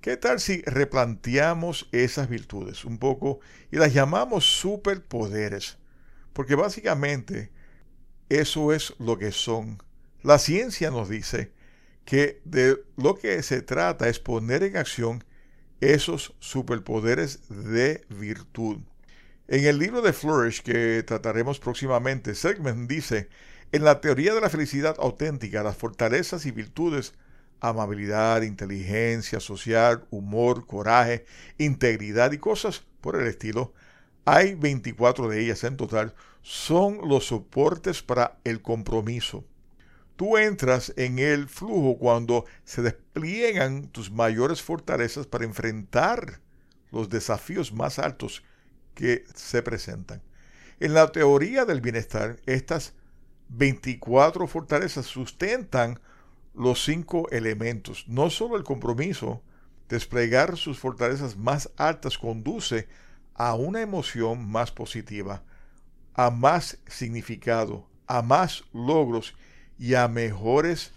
¿qué 0.00 0.16
tal 0.16 0.38
si 0.38 0.62
replanteamos 0.62 1.88
esas 1.90 2.28
virtudes 2.28 2.84
un 2.84 2.98
poco 2.98 3.40
y 3.72 3.78
las 3.78 3.92
llamamos 3.92 4.44
superpoderes? 4.44 5.78
Porque 6.32 6.54
básicamente 6.54 7.50
eso 8.28 8.72
es 8.72 8.94
lo 8.98 9.18
que 9.18 9.32
son. 9.32 9.82
La 10.22 10.38
ciencia 10.38 10.90
nos 10.90 11.08
dice 11.08 11.52
que 12.04 12.40
de 12.44 12.82
lo 12.96 13.14
que 13.14 13.42
se 13.42 13.62
trata 13.62 14.08
es 14.08 14.18
poner 14.18 14.62
en 14.62 14.76
acción 14.76 15.24
esos 15.80 16.34
superpoderes 16.38 17.40
de 17.48 18.04
virtud. 18.08 18.78
En 19.48 19.64
el 19.64 19.78
libro 19.78 20.00
de 20.02 20.12
Flourish 20.12 20.62
que 20.62 21.02
trataremos 21.02 21.58
próximamente, 21.58 22.34
Segment 22.34 22.88
dice, 22.88 23.28
en 23.72 23.84
la 23.84 24.00
teoría 24.00 24.34
de 24.34 24.40
la 24.40 24.50
felicidad 24.50 24.96
auténtica, 24.98 25.62
las 25.62 25.76
fortalezas 25.76 26.46
y 26.46 26.52
virtudes, 26.52 27.14
amabilidad, 27.60 28.42
inteligencia 28.42 29.40
social, 29.40 30.04
humor, 30.10 30.66
coraje, 30.66 31.24
integridad 31.58 32.32
y 32.32 32.38
cosas 32.38 32.84
por 33.00 33.20
el 33.20 33.26
estilo, 33.26 33.72
hay 34.24 34.54
24 34.54 35.28
de 35.28 35.40
ellas 35.40 35.64
en 35.64 35.76
total, 35.76 36.14
son 36.42 37.08
los 37.08 37.26
soportes 37.26 38.02
para 38.02 38.38
el 38.44 38.62
compromiso. 38.62 39.44
Tú 40.16 40.36
entras 40.36 40.92
en 40.96 41.18
el 41.18 41.48
flujo 41.48 41.98
cuando 41.98 42.44
se 42.64 42.82
despliegan 42.82 43.88
tus 43.88 44.10
mayores 44.10 44.62
fortalezas 44.62 45.26
para 45.26 45.44
enfrentar 45.44 46.40
los 46.90 47.08
desafíos 47.08 47.72
más 47.72 47.98
altos 47.98 48.42
que 48.94 49.24
se 49.34 49.62
presentan. 49.62 50.22
En 50.80 50.94
la 50.94 51.10
teoría 51.12 51.64
del 51.64 51.80
bienestar, 51.80 52.36
estas 52.46 52.94
24 53.48 54.46
fortalezas 54.46 55.06
sustentan 55.06 56.00
los 56.54 56.84
cinco 56.84 57.28
elementos. 57.30 58.04
No 58.08 58.30
solo 58.30 58.56
el 58.56 58.64
compromiso, 58.64 59.42
desplegar 59.88 60.56
sus 60.56 60.78
fortalezas 60.78 61.36
más 61.36 61.70
altas 61.76 62.18
conduce 62.18 62.88
a 63.34 63.54
una 63.54 63.80
emoción 63.80 64.48
más 64.50 64.70
positiva, 64.70 65.42
a 66.14 66.30
más 66.30 66.78
significado, 66.86 67.86
a 68.06 68.22
más 68.22 68.64
logros 68.72 69.34
y 69.78 69.94
a 69.94 70.08
mejores 70.08 70.92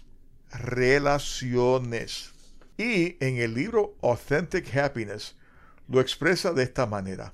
relaciones. 0.50 2.32
Y 2.78 3.16
en 3.24 3.38
el 3.38 3.54
libro 3.54 3.96
Authentic 4.02 4.74
Happiness 4.76 5.36
lo 5.88 6.00
expresa 6.00 6.52
de 6.52 6.62
esta 6.62 6.86
manera. 6.86 7.32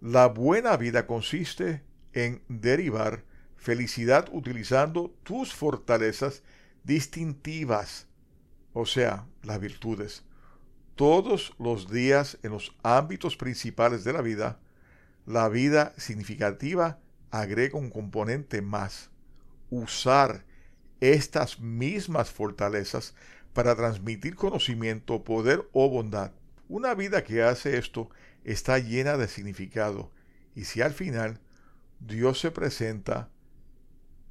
La 0.00 0.26
buena 0.26 0.76
vida 0.76 1.06
consiste 1.06 1.82
en 2.12 2.42
derivar 2.48 3.24
felicidad 3.56 4.28
utilizando 4.32 5.14
tus 5.22 5.54
fortalezas 5.54 6.42
distintivas, 6.82 8.06
o 8.72 8.84
sea, 8.84 9.26
las 9.42 9.58
virtudes, 9.60 10.24
todos 10.94 11.54
los 11.58 11.90
días 11.90 12.38
en 12.42 12.52
los 12.52 12.76
ámbitos 12.82 13.36
principales 13.36 14.04
de 14.04 14.12
la 14.12 14.20
vida. 14.20 14.60
La 15.26 15.48
vida 15.48 15.94
significativa 15.96 17.00
agrega 17.30 17.78
un 17.78 17.90
componente 17.90 18.60
más, 18.60 19.10
usar 19.70 20.44
estas 21.12 21.60
mismas 21.60 22.30
fortalezas 22.30 23.14
para 23.52 23.76
transmitir 23.76 24.36
conocimiento, 24.36 25.22
poder 25.22 25.68
o 25.72 25.90
bondad. 25.90 26.32
Una 26.68 26.94
vida 26.94 27.24
que 27.24 27.42
hace 27.42 27.76
esto 27.76 28.08
está 28.42 28.78
llena 28.78 29.16
de 29.16 29.28
significado 29.28 30.10
y 30.54 30.64
si 30.64 30.80
al 30.80 30.92
final 30.92 31.40
Dios 32.00 32.40
se 32.40 32.50
presenta, 32.50 33.30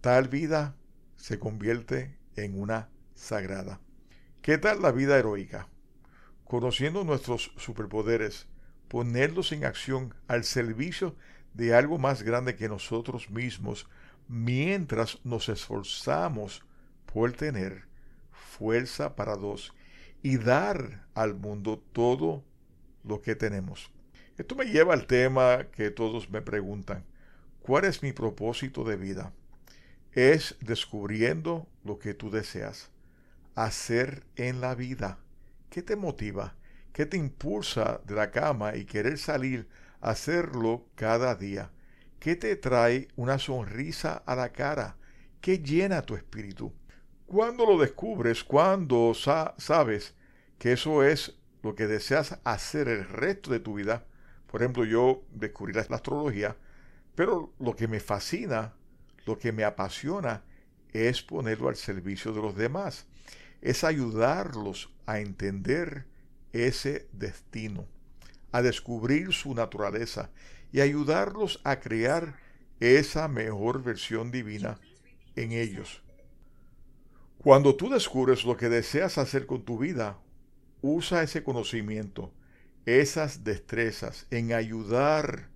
tal 0.02 0.30
vida 0.30 0.76
se 1.16 1.38
convierte 1.40 2.18
en 2.36 2.60
una 2.60 2.90
sagrada. 3.14 3.80
¿Qué 4.42 4.58
tal 4.58 4.82
la 4.82 4.92
vida 4.92 5.18
heroica? 5.18 5.70
Conociendo 6.44 7.04
nuestros 7.04 7.52
superpoderes, 7.58 8.48
ponerlos 8.88 9.52
en 9.52 9.66
acción 9.66 10.14
al 10.28 10.44
servicio 10.44 11.16
de 11.54 11.76
algo 11.76 12.00
más 12.00 12.24
grande 12.24 12.56
que 12.56 12.68
nosotros 12.68 13.30
mismos 13.30 13.88
mientras 14.28 15.20
nos 15.24 15.50
esforzamos 15.50 16.64
por 17.06 17.32
tener 17.34 17.86
fuerza 18.32 19.16
para 19.16 19.36
dos 19.36 19.74
y 20.22 20.38
dar 20.38 21.08
al 21.14 21.36
mundo 21.36 21.84
todo 21.92 22.44
lo 23.04 23.22
que 23.22 23.36
tenemos. 23.36 23.92
Esto 24.38 24.56
me 24.56 24.66
lleva 24.66 24.94
al 24.94 25.06
tema 25.06 25.68
que 25.72 25.92
todos 25.92 26.30
me 26.30 26.42
preguntan. 26.42 27.06
¿Cuál 27.62 27.86
es 27.86 28.02
mi 28.02 28.14
propósito 28.14 28.84
de 28.84 28.98
vida? 28.98 29.34
Es 30.12 30.56
descubriendo 30.60 31.68
lo 31.84 32.00
que 32.00 32.14
tú 32.14 32.30
deseas 32.30 32.92
hacer 33.56 34.24
en 34.36 34.62
la 34.62 34.76
vida. 34.76 35.20
¿Qué 35.70 35.82
te 35.82 35.96
motiva? 35.96 36.56
¿Qué 36.92 37.06
te 37.06 37.18
impulsa 37.18 38.02
de 38.06 38.16
la 38.16 38.32
cama 38.32 38.76
y 38.76 38.86
querer 38.86 39.18
salir 39.18 39.68
a 40.02 40.12
hacerlo 40.12 40.86
cada 40.96 41.36
día? 41.36 41.72
¿Qué 42.24 42.38
te 42.38 42.56
trae 42.56 43.10
una 43.18 43.38
sonrisa 43.38 44.24
a 44.26 44.34
la 44.34 44.54
cara? 44.54 44.96
¿Qué 45.42 45.60
llena 45.60 46.04
tu 46.04 46.16
espíritu? 46.16 46.72
Cuando 47.26 47.66
lo 47.66 47.78
descubres, 47.78 48.46
cuando 48.46 49.14
sabes 49.14 50.16
que 50.58 50.72
eso 50.72 51.04
es 51.04 51.36
lo 51.64 51.76
que 51.76 51.86
deseas 51.86 52.40
hacer 52.46 52.88
el 52.88 53.10
resto 53.10 53.52
de 53.52 53.60
tu 53.60 53.74
vida, 53.74 54.06
por 54.48 54.62
ejemplo, 54.62 54.86
yo 54.86 55.26
descubrí 55.34 55.74
la 55.74 55.82
astrología, 55.82 56.56
pero 57.14 57.52
lo 57.60 57.76
que 57.76 57.90
me 57.90 58.00
fascina, 58.00 58.74
lo 59.26 59.38
que 59.38 59.52
me 59.52 59.66
apasiona, 59.66 60.46
es 60.94 61.24
ponerlo 61.24 61.68
al 61.68 61.76
servicio 61.76 62.32
de 62.32 62.42
los 62.42 62.56
demás, 62.56 63.06
es 63.60 63.84
ayudarlos 63.84 64.94
a 65.08 65.20
entender 65.20 66.06
ese 66.54 67.10
destino, 67.12 67.86
a 68.54 68.62
descubrir 68.62 69.34
su 69.34 69.54
naturaleza 69.54 70.30
y 70.74 70.82
ayudarlos 70.82 71.62
a 71.64 71.80
crear 71.80 72.36
esa 72.82 73.30
mejor 73.30 73.84
versión 73.84 74.32
divina 74.32 74.78
en 75.38 75.54
ellos. 75.54 76.04
Cuando 77.38 77.76
tú 77.76 77.90
descubres 77.90 78.44
lo 78.44 78.58
que 78.58 78.70
deseas 78.70 79.18
hacer 79.18 79.46
con 79.46 79.64
tu 79.64 79.78
vida, 79.78 80.18
usa 80.82 81.24
ese 81.24 81.44
conocimiento, 81.44 82.34
esas 82.86 83.44
destrezas 83.44 84.26
en 84.32 84.52
ayudar 84.52 85.50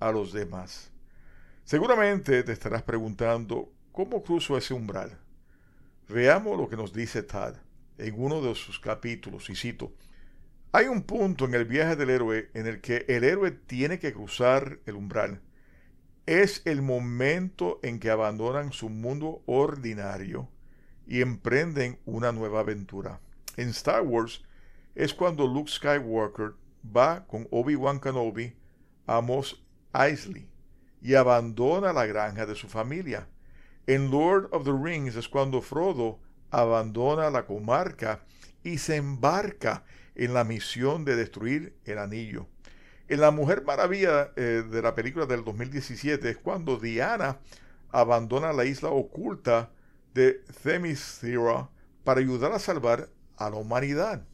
a 0.00 0.10
los 0.10 0.32
demás. 0.32 0.90
Seguramente 1.64 2.42
te 2.42 2.52
estarás 2.52 2.82
preguntando, 2.82 3.72
¿cómo 3.92 4.22
cruzo 4.22 4.58
ese 4.58 4.74
umbral? 4.74 5.16
Veamos 6.08 6.58
lo 6.58 6.68
que 6.68 6.76
nos 6.76 6.92
dice 6.92 7.22
Tad. 7.22 7.54
en 7.98 8.14
uno 8.20 8.42
de 8.42 8.54
sus 8.54 8.78
capítulos, 8.78 9.48
y 9.48 9.54
cito, 9.54 9.92
hay 10.76 10.88
un 10.88 11.04
punto 11.04 11.46
en 11.46 11.54
el 11.54 11.64
viaje 11.64 11.96
del 11.96 12.10
héroe 12.10 12.50
en 12.52 12.66
el 12.66 12.82
que 12.82 13.06
el 13.08 13.24
héroe 13.24 13.50
tiene 13.50 13.98
que 13.98 14.12
cruzar 14.12 14.78
el 14.84 14.96
umbral. 14.96 15.40
Es 16.26 16.60
el 16.66 16.82
momento 16.82 17.80
en 17.82 17.98
que 17.98 18.10
abandonan 18.10 18.72
su 18.72 18.90
mundo 18.90 19.42
ordinario 19.46 20.50
y 21.06 21.22
emprenden 21.22 21.98
una 22.04 22.30
nueva 22.30 22.60
aventura. 22.60 23.22
En 23.56 23.70
Star 23.70 24.02
Wars 24.02 24.44
es 24.94 25.14
cuando 25.14 25.46
Luke 25.46 25.72
Skywalker 25.72 26.56
va 26.94 27.26
con 27.26 27.48
Obi-Wan 27.50 27.98
Kenobi 27.98 28.54
a 29.06 29.22
Mos 29.22 29.64
Eisley 29.94 30.46
y 31.00 31.14
abandona 31.14 31.94
la 31.94 32.04
granja 32.04 32.44
de 32.44 32.54
su 32.54 32.68
familia. 32.68 33.26
En 33.86 34.10
Lord 34.10 34.50
of 34.52 34.64
the 34.64 34.74
Rings 34.78 35.16
es 35.16 35.26
cuando 35.26 35.62
Frodo 35.62 36.20
abandona 36.50 37.30
la 37.30 37.46
comarca 37.46 38.26
y 38.62 38.76
se 38.76 38.96
embarca 38.96 39.86
en 40.16 40.34
la 40.34 40.44
misión 40.44 41.04
de 41.04 41.14
destruir 41.16 41.76
el 41.84 41.98
anillo. 41.98 42.48
En 43.08 43.20
La 43.20 43.30
Mujer 43.30 43.62
Maravilla 43.64 44.32
eh, 44.34 44.64
de 44.68 44.82
la 44.82 44.94
película 44.94 45.26
del 45.26 45.44
2017 45.44 46.28
es 46.28 46.36
cuando 46.38 46.78
Diana 46.78 47.38
abandona 47.90 48.52
la 48.52 48.64
isla 48.64 48.88
oculta 48.88 49.70
de 50.14 50.42
Themyscira 50.62 51.68
para 52.02 52.20
ayudar 52.20 52.52
a 52.52 52.58
salvar 52.58 53.08
a 53.36 53.50
la 53.50 53.56
humanidad. 53.56 54.24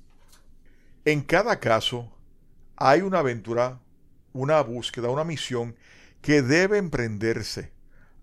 En 1.05 1.21
cada 1.21 1.59
caso 1.59 2.11
hay 2.77 3.03
una 3.03 3.19
aventura, 3.19 3.81
una 4.33 4.61
búsqueda, 4.63 5.11
una 5.11 5.25
misión 5.25 5.77
que 6.23 6.41
debe 6.41 6.79
emprenderse. 6.79 7.73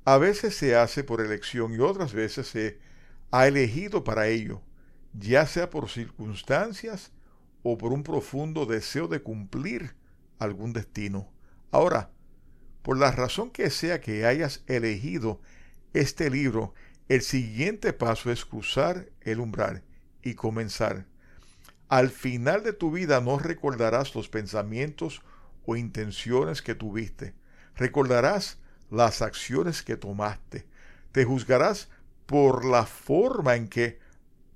A 0.05 0.17
veces 0.17 0.55
se 0.55 0.75
hace 0.75 1.03
por 1.03 1.21
elección 1.21 1.73
y 1.73 1.79
otras 1.79 2.13
veces 2.13 2.47
se 2.47 2.79
ha 3.31 3.47
elegido 3.47 4.03
para 4.03 4.27
ello, 4.27 4.61
ya 5.13 5.45
sea 5.45 5.69
por 5.69 5.89
circunstancias 5.89 7.11
o 7.63 7.77
por 7.77 7.91
un 7.93 8.03
profundo 8.03 8.65
deseo 8.65 9.07
de 9.07 9.21
cumplir 9.21 9.95
algún 10.37 10.73
destino. 10.73 11.29
Ahora, 11.71 12.11
por 12.81 12.97
la 12.97 13.11
razón 13.11 13.51
que 13.51 13.69
sea 13.69 14.01
que 14.01 14.25
hayas 14.25 14.63
elegido 14.67 15.41
este 15.93 16.29
libro, 16.29 16.73
el 17.07 17.21
siguiente 17.21 17.93
paso 17.93 18.31
es 18.31 18.45
cruzar 18.45 19.09
el 19.21 19.39
umbral 19.39 19.83
y 20.23 20.35
comenzar. 20.35 21.05
Al 21.87 22.09
final 22.09 22.63
de 22.63 22.73
tu 22.73 22.91
vida 22.91 23.19
no 23.19 23.39
recordarás 23.39 24.13
los 24.15 24.29
pensamientos 24.29 25.21
o 25.65 25.75
intenciones 25.75 26.61
que 26.61 26.75
tuviste. 26.75 27.33
Recordarás 27.75 28.59
las 28.91 29.21
acciones 29.21 29.83
que 29.83 29.97
tomaste. 29.97 30.67
Te 31.11 31.25
juzgarás 31.25 31.89
por 32.25 32.63
la 32.63 32.85
forma 32.85 33.55
en 33.55 33.67
que 33.67 33.99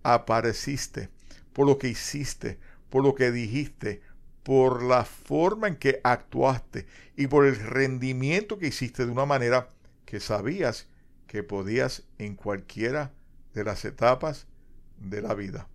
apareciste, 0.03 1.09
por 1.53 1.65
lo 1.65 1.79
que 1.79 1.87
hiciste, 1.87 2.59
por 2.93 3.03
lo 3.03 3.15
que 3.15 3.31
dijiste, 3.31 4.03
por 4.43 4.83
la 4.83 5.03
forma 5.03 5.67
en 5.67 5.77
que 5.77 5.99
actuaste 6.03 6.85
y 7.17 7.25
por 7.25 7.47
el 7.47 7.55
rendimiento 7.55 8.59
que 8.59 8.67
hiciste 8.67 9.03
de 9.07 9.11
una 9.11 9.25
manera 9.25 9.69
que 10.05 10.19
sabías 10.19 10.87
que 11.25 11.41
podías 11.41 12.03
en 12.19 12.35
cualquiera 12.35 13.11
de 13.55 13.63
las 13.63 13.83
etapas 13.83 14.45
de 14.99 15.23
la 15.23 15.33
vida. 15.33 15.67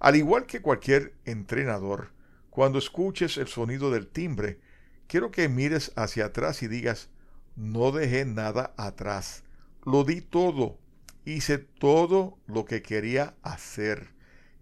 Al 0.00 0.16
igual 0.16 0.44
que 0.44 0.60
cualquier 0.60 1.14
entrenador, 1.24 2.10
cuando 2.50 2.78
escuches 2.78 3.38
el 3.38 3.48
sonido 3.48 3.90
del 3.90 4.06
timbre, 4.06 4.60
quiero 5.06 5.30
que 5.30 5.48
mires 5.48 5.92
hacia 5.96 6.26
atrás 6.26 6.62
y 6.62 6.68
digas, 6.68 7.08
no 7.56 7.90
dejé 7.90 8.26
nada 8.26 8.74
atrás, 8.76 9.44
lo 9.86 10.04
di 10.04 10.20
todo, 10.20 10.76
hice 11.24 11.56
todo 11.56 12.36
lo 12.46 12.66
que 12.66 12.82
quería 12.82 13.34
hacer 13.42 14.12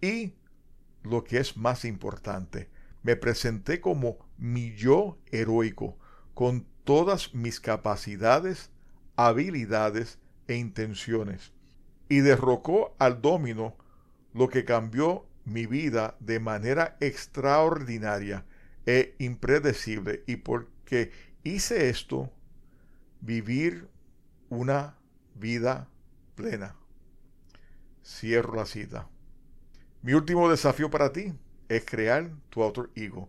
y 0.00 0.34
lo 1.02 1.24
que 1.24 1.38
es 1.38 1.56
más 1.56 1.84
importante, 1.84 2.68
me 3.02 3.16
presenté 3.16 3.80
como 3.80 4.18
mi 4.38 4.74
yo 4.74 5.18
heroico, 5.30 5.98
con 6.34 6.66
todas 6.84 7.34
mis 7.34 7.60
capacidades, 7.60 8.70
habilidades 9.16 10.18
e 10.48 10.56
intenciones, 10.56 11.52
y 12.08 12.20
derrocó 12.20 12.94
al 12.98 13.20
domino 13.20 13.76
lo 14.32 14.48
que 14.48 14.64
cambió 14.64 15.26
mi 15.44 15.66
vida 15.66 16.16
de 16.20 16.40
manera 16.40 16.96
extraordinaria 17.00 18.44
e 18.86 19.14
impredecible, 19.18 20.22
y 20.26 20.36
porque 20.36 21.10
hice 21.42 21.88
esto, 21.88 22.32
vivir 23.20 23.88
una 24.48 24.96
vida 25.34 25.88
plena. 26.34 26.76
Cierro 28.04 28.56
la 28.56 28.66
cita. 28.66 29.08
Mi 30.02 30.14
último 30.14 30.50
desafío 30.50 30.90
para 30.90 31.12
ti 31.12 31.32
es 31.68 31.84
crear 31.84 32.28
tu 32.50 32.64
autor 32.64 32.90
ego, 32.96 33.28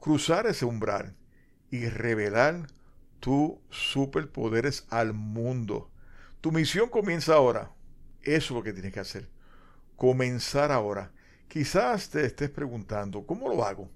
cruzar 0.00 0.48
ese 0.48 0.64
umbral 0.64 1.14
y 1.70 1.88
revelar 1.88 2.66
tus 3.20 3.52
superpoderes 3.70 4.84
al 4.90 5.12
mundo. 5.12 5.92
Tu 6.40 6.50
misión 6.50 6.88
comienza 6.88 7.34
ahora. 7.34 7.70
Eso 8.22 8.36
es 8.46 8.50
lo 8.50 8.62
que 8.64 8.72
tienes 8.72 8.92
que 8.92 8.98
hacer. 8.98 9.28
Comenzar 9.94 10.72
ahora. 10.72 11.12
Quizás 11.46 12.10
te 12.10 12.26
estés 12.26 12.50
preguntando, 12.50 13.24
¿cómo 13.24 13.48
lo 13.48 13.64
hago? 13.64 13.88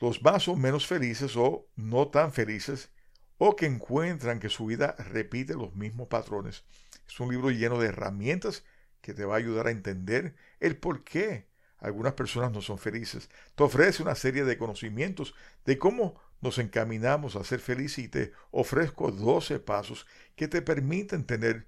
los 0.00 0.22
más 0.22 0.48
o 0.48 0.56
menos 0.56 0.86
felices 0.86 1.36
o 1.36 1.68
no 1.76 2.08
tan 2.08 2.32
felices 2.32 2.90
o 3.38 3.56
que 3.56 3.66
encuentran 3.66 4.40
que 4.40 4.48
su 4.48 4.66
vida 4.66 4.94
repite 4.98 5.54
los 5.54 5.74
mismos 5.74 6.08
patrones. 6.08 6.64
Es 7.06 7.18
un 7.20 7.30
libro 7.30 7.50
lleno 7.50 7.78
de 7.78 7.88
herramientas 7.88 8.64
que 9.00 9.14
te 9.14 9.24
va 9.24 9.34
a 9.34 9.38
ayudar 9.38 9.66
a 9.66 9.72
entender 9.72 10.34
el 10.60 10.76
por 10.76 11.02
qué 11.04 11.48
algunas 11.78 12.14
personas 12.14 12.52
no 12.52 12.62
son 12.62 12.78
felices. 12.78 13.28
Te 13.56 13.64
ofrece 13.64 14.02
una 14.02 14.14
serie 14.14 14.44
de 14.44 14.56
conocimientos 14.56 15.34
de 15.64 15.78
cómo 15.78 16.20
nos 16.40 16.58
encaminamos 16.58 17.34
a 17.34 17.44
ser 17.44 17.60
felices 17.60 18.04
y 18.04 18.08
te 18.08 18.32
ofrezco 18.52 19.10
12 19.10 19.58
pasos 19.58 20.06
que 20.36 20.46
te 20.46 20.62
permiten 20.62 21.24
tener 21.24 21.66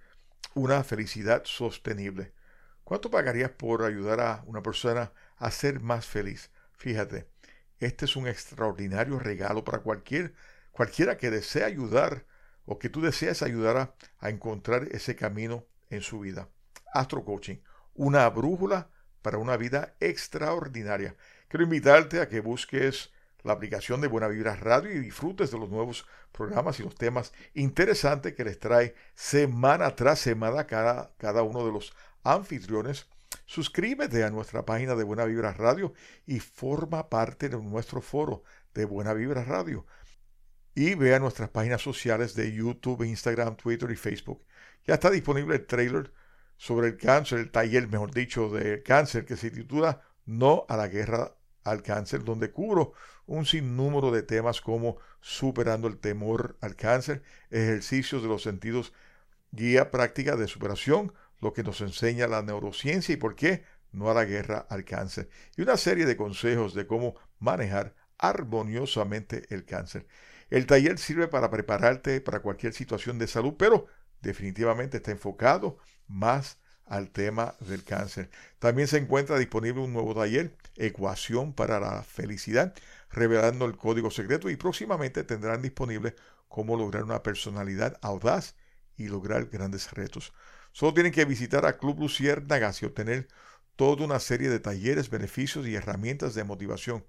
una 0.55 0.85
felicidad 0.85 1.43
sostenible. 1.45 2.33
¿Cuánto 2.85 3.11
pagarías 3.11 3.51
por 3.51 3.83
ayudar 3.83 4.21
a 4.21 4.45
una 4.47 4.63
persona 4.63 5.13
a 5.37 5.51
ser 5.51 5.81
más 5.81 6.07
feliz. 6.07 6.51
Fíjate, 6.73 7.29
este 7.79 8.05
es 8.05 8.17
un 8.17 8.27
extraordinario 8.27 9.19
regalo 9.19 9.65
para 9.65 9.81
cualquier 9.81 10.35
cualquiera 10.73 11.17
que 11.17 11.31
desee 11.31 11.65
ayudar 11.65 12.27
o 12.67 12.79
que 12.79 12.89
tú 12.89 13.01
desees 13.01 13.43
ayudar 13.43 13.77
a, 13.77 13.95
a 14.19 14.31
encontrar 14.31 14.89
ese 14.91 15.15
camino 15.15 15.67
en 15.91 16.01
su 16.01 16.21
vida. 16.21 16.49
Astro 16.93 17.25
Coaching, 17.25 17.57
una 17.95 18.29
brújula 18.29 18.91
para 19.23 19.39
una 19.39 19.57
vida 19.57 19.95
extraordinaria. 20.01 21.17
Quiero 21.49 21.65
invitarte 21.65 22.21
a 22.21 22.29
que 22.29 22.41
busques 22.41 23.13
la 23.45 23.53
aplicación 23.53 24.01
de 24.01 24.09
Buena 24.09 24.29
Vibra 24.29 24.57
Radio 24.57 24.91
y 24.91 24.99
disfrutes 24.99 25.51
de 25.51 25.59
los 25.59 25.69
nuevos 25.69 26.07
programas 26.33 26.81
y 26.81 26.83
los 26.83 26.95
temas 26.95 27.33
interesantes 27.53 28.35
que 28.35 28.45
les 28.45 28.59
trae 28.59 28.95
semana 29.15 29.95
tras 29.95 30.19
semana 30.19 30.67
cada, 30.67 31.15
cada 31.19 31.43
uno 31.43 31.65
de 31.65 31.73
los 31.73 31.95
anfitriones. 32.23 33.07
Suscríbete 33.47 34.25
a 34.25 34.31
nuestra 34.31 34.65
página 34.65 34.95
de 34.95 35.05
Buena 35.05 35.25
Vibra 35.27 35.53
Radio 35.53 35.93
y 36.27 36.41
forma 36.41 37.11
parte 37.11 37.49
de 37.49 37.59
nuestro 37.59 38.01
foro 38.01 38.43
de 38.73 38.85
Buena 38.87 39.13
Vibra 39.13 39.45
Radio. 39.45 39.87
Y 40.75 40.95
vea 40.95 41.19
nuestras 41.19 41.51
páginas 41.51 41.83
sociales 41.83 42.35
de 42.35 42.53
YouTube, 42.53 43.05
Instagram, 43.05 43.57
Twitter 43.57 43.91
y 43.91 43.97
Facebook. 43.97 44.45
Ya 44.87 44.95
está 44.95 45.11
disponible 45.11 45.57
el 45.57 45.67
trailer 45.67 46.13
sobre 46.57 46.89
el 46.89 46.97
cáncer, 46.97 47.39
el 47.39 47.51
taller, 47.51 47.89
mejor 47.89 48.13
dicho, 48.13 48.49
del 48.49 48.83
cáncer 48.83 49.25
que 49.25 49.37
se 49.37 49.51
titula 49.51 50.01
No 50.25 50.65
a 50.69 50.77
la 50.77 50.89
guerra 50.89 51.37
al 51.65 51.83
cáncer, 51.83 52.25
donde 52.25 52.51
cubro 52.51 52.93
un 53.27 53.47
sinnúmero 53.47 54.11
de 54.11 54.23
temas 54.23 54.61
como 54.61 54.99
superando 55.21 55.89
el 55.89 55.99
temor 55.99 56.57
al 56.61 56.77
cáncer, 56.77 57.23
ejercicios 57.51 58.23
de 58.23 58.29
los 58.29 58.43
sentidos, 58.43 58.93
guía 59.51 59.91
práctica 59.91 60.37
de 60.37 60.49
superación, 60.49 61.13
lo 61.41 61.53
que 61.53 61.63
nos 61.63 61.81
enseña 61.81 62.27
la 62.27 62.43
neurociencia 62.43 63.13
y 63.13 63.17
por 63.17 63.35
qué 63.35 63.65
no 63.93 64.13
la 64.13 64.25
guerra 64.25 64.67
al 64.69 64.85
cáncer, 64.85 65.29
y 65.57 65.63
una 65.63 65.77
serie 65.77 66.05
de 66.05 66.17
consejos 66.17 66.75
de 66.75 66.87
cómo 66.87 67.15
manejar 67.39 67.95
armoniosamente 68.19 69.45
el 69.51 69.65
cáncer. 69.65 70.07
El 70.51 70.67
taller 70.67 70.99
sirve 70.99 71.29
para 71.29 71.51
prepararte 71.51 72.21
para 72.21 72.41
cualquier 72.41 72.73
situación 72.73 73.19
de 73.19 73.27
salud, 73.27 73.55
pero 73.59 73.87
definitivamente 74.21 74.99
está 74.99 75.11
enfocado 75.11 75.79
más 76.07 76.59
al 76.87 77.11
tema 77.11 77.55
del 77.61 77.85
cáncer. 77.85 78.31
También 78.59 78.89
se 78.89 78.99
encuentra 78.99 79.39
disponible 79.39 79.83
un 79.83 79.93
nuevo 79.93 80.15
taller, 80.15 80.57
Ecuación 80.77 81.55
para 81.55 81.81
la 81.81 82.03
Felicidad, 82.03 82.75
revelando 83.11 83.65
el 83.65 83.77
código 83.77 84.11
secreto 84.11 84.51
y 84.51 84.57
próximamente 84.57 85.25
tendrán 85.25 85.63
disponible 85.63 86.15
cómo 86.49 86.77
lograr 86.77 87.05
una 87.05 87.23
personalidad 87.23 87.99
audaz 88.03 88.55
y 88.97 89.09
lograr 89.09 89.47
grandes 89.47 89.91
retos. 89.93 90.33
Solo 90.75 90.93
tienen 90.93 91.13
que 91.13 91.25
visitar 91.25 91.67
a 91.67 91.79
Club 91.79 92.01
Luciérnagas 92.01 92.83
y 92.83 92.87
obtener 92.87 93.29
toda 93.77 94.05
una 94.05 94.19
serie 94.19 94.51
de 94.51 94.59
talleres, 94.59 95.09
beneficios 95.09 95.69
y 95.69 95.77
herramientas 95.77 96.35
de 96.35 96.43
motivación. 96.43 97.07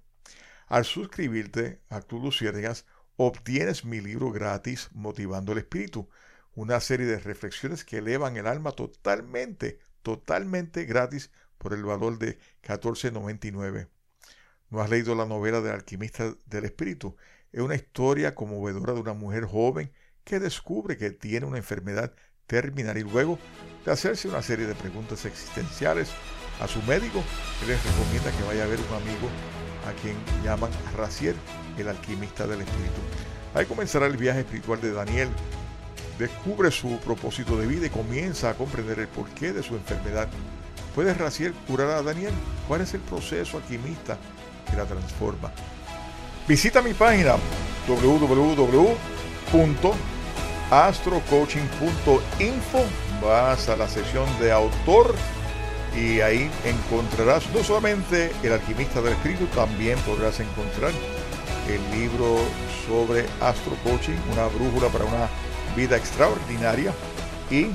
Al 0.68 0.84
suscribirte 0.84 1.80
a 1.88 2.00
Club 2.00 2.26
Luciérnagas, 2.26 2.86
obtienes 3.16 3.84
mi 3.84 4.00
libro 4.00 4.30
gratis 4.30 4.88
Motivando 4.92 5.50
el 5.50 5.58
Espíritu 5.58 6.08
una 6.54 6.78
serie 6.78 7.06
de 7.06 7.18
reflexiones 7.18 7.84
que 7.84 7.98
elevan 7.98 8.36
el 8.36 8.46
alma 8.46 8.70
totalmente, 8.70 9.80
totalmente 10.02 10.84
gratis 10.84 11.32
por 11.58 11.74
el 11.74 11.82
valor 11.82 12.20
de 12.20 12.38
14.99. 12.62 13.88
¿No 14.70 14.80
has 14.80 14.90
leído 14.90 15.16
la 15.16 15.26
novela 15.26 15.60
del 15.60 15.72
alquimista 15.72 16.36
del 16.46 16.66
espíritu? 16.66 17.16
Es 17.50 17.62
una 17.62 17.74
historia 17.74 18.36
conmovedora 18.36 18.92
de 18.92 19.00
una 19.00 19.12
mujer 19.12 19.44
joven 19.44 19.92
que 20.22 20.38
descubre 20.38 20.96
que 20.96 21.10
tiene 21.10 21.46
una 21.46 21.58
enfermedad 21.58 22.14
terminal 22.46 22.96
y 22.96 23.02
luego 23.02 23.38
de 23.84 23.92
hacerse 23.92 24.28
una 24.28 24.42
serie 24.42 24.66
de 24.66 24.74
preguntas 24.74 25.24
existenciales 25.24 26.08
a 26.60 26.68
su 26.68 26.82
médico, 26.82 27.22
que 27.60 27.66
les 27.66 27.82
recomienda 27.84 28.30
que 28.30 28.44
vaya 28.44 28.64
a 28.64 28.66
ver 28.66 28.78
un 28.78 28.96
amigo 28.96 29.28
a 29.86 29.92
quien 30.00 30.16
llaman 30.44 30.70
Raciel, 30.96 31.36
el 31.78 31.88
alquimista 31.88 32.46
del 32.46 32.62
espíritu. 32.62 33.00
Ahí 33.54 33.66
comenzará 33.66 34.06
el 34.06 34.16
viaje 34.16 34.40
espiritual 34.40 34.80
de 34.80 34.92
Daniel, 34.92 35.28
descubre 36.18 36.70
su 36.70 36.98
propósito 37.00 37.58
de 37.58 37.66
vida 37.66 37.86
y 37.86 37.90
comienza 37.90 38.50
a 38.50 38.54
comprender 38.54 38.98
el 38.98 39.08
porqué 39.08 39.52
de 39.52 39.62
su 39.62 39.74
enfermedad. 39.74 40.28
¿Puede 40.94 41.12
Raciel 41.12 41.52
curar 41.66 41.90
a 41.90 42.02
Daniel? 42.02 42.32
¿Cuál 42.66 42.80
es 42.80 42.94
el 42.94 43.00
proceso 43.00 43.58
alquimista 43.58 44.16
que 44.70 44.76
la 44.76 44.86
transforma? 44.86 45.52
Visita 46.48 46.80
mi 46.80 46.94
página 46.94 47.36
www.astrocoaching.info. 50.70 52.84
Vas 53.22 53.68
a 53.68 53.76
la 53.76 53.88
sección 53.88 54.26
de 54.40 54.52
autor 54.52 55.14
y 55.96 56.20
ahí 56.20 56.50
encontrarás 56.64 57.48
no 57.54 57.62
solamente 57.64 58.30
el 58.42 58.52
alquimista 58.52 59.00
del 59.00 59.14
espíritu, 59.14 59.46
también 59.46 59.98
podrás 60.00 60.40
encontrar 60.40 60.92
el 61.68 61.98
libro 61.98 62.36
sobre 62.86 63.24
Astro 63.40 63.74
Coaching, 63.82 64.18
una 64.32 64.46
brújula 64.46 64.88
para 64.88 65.06
una 65.06 65.28
vida 65.74 65.96
extraordinaria 65.96 66.92
y 67.50 67.68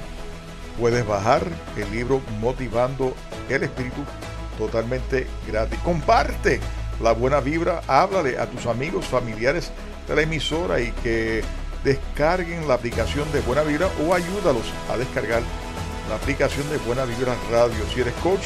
puedes 0.80 1.06
bajar 1.06 1.46
el 1.76 1.92
libro 1.92 2.22
Motivando 2.40 3.14
el 3.50 3.64
Espíritu 3.64 4.06
totalmente 4.58 5.28
gratis. 5.48 5.80
Comparte 5.80 6.62
la 7.02 7.14
buena 7.14 7.40
vibra, 7.40 7.82
háblale 7.88 8.38
a 8.38 8.46
tus 8.46 8.68
amigos, 8.68 9.06
familiares 9.06 9.72
de 10.08 10.16
la 10.16 10.22
emisora 10.22 10.80
y 10.80 10.92
que 11.04 11.44
descarguen 11.84 12.68
la 12.68 12.76
aplicación 12.76 13.32
de 13.32 13.42
Buena 13.42 13.64
Vibra 13.64 13.90
o 14.06 14.14
ayúdalos 14.14 14.66
a 14.92 14.98
descargar 14.98 15.42
la 16.10 16.16
aplicación 16.16 16.70
de 16.70 16.78
Buena 16.80 17.06
Vibra 17.06 17.36
Radio. 17.52 17.84
Si 17.94 18.02
eres 18.02 18.14
coach, 18.16 18.44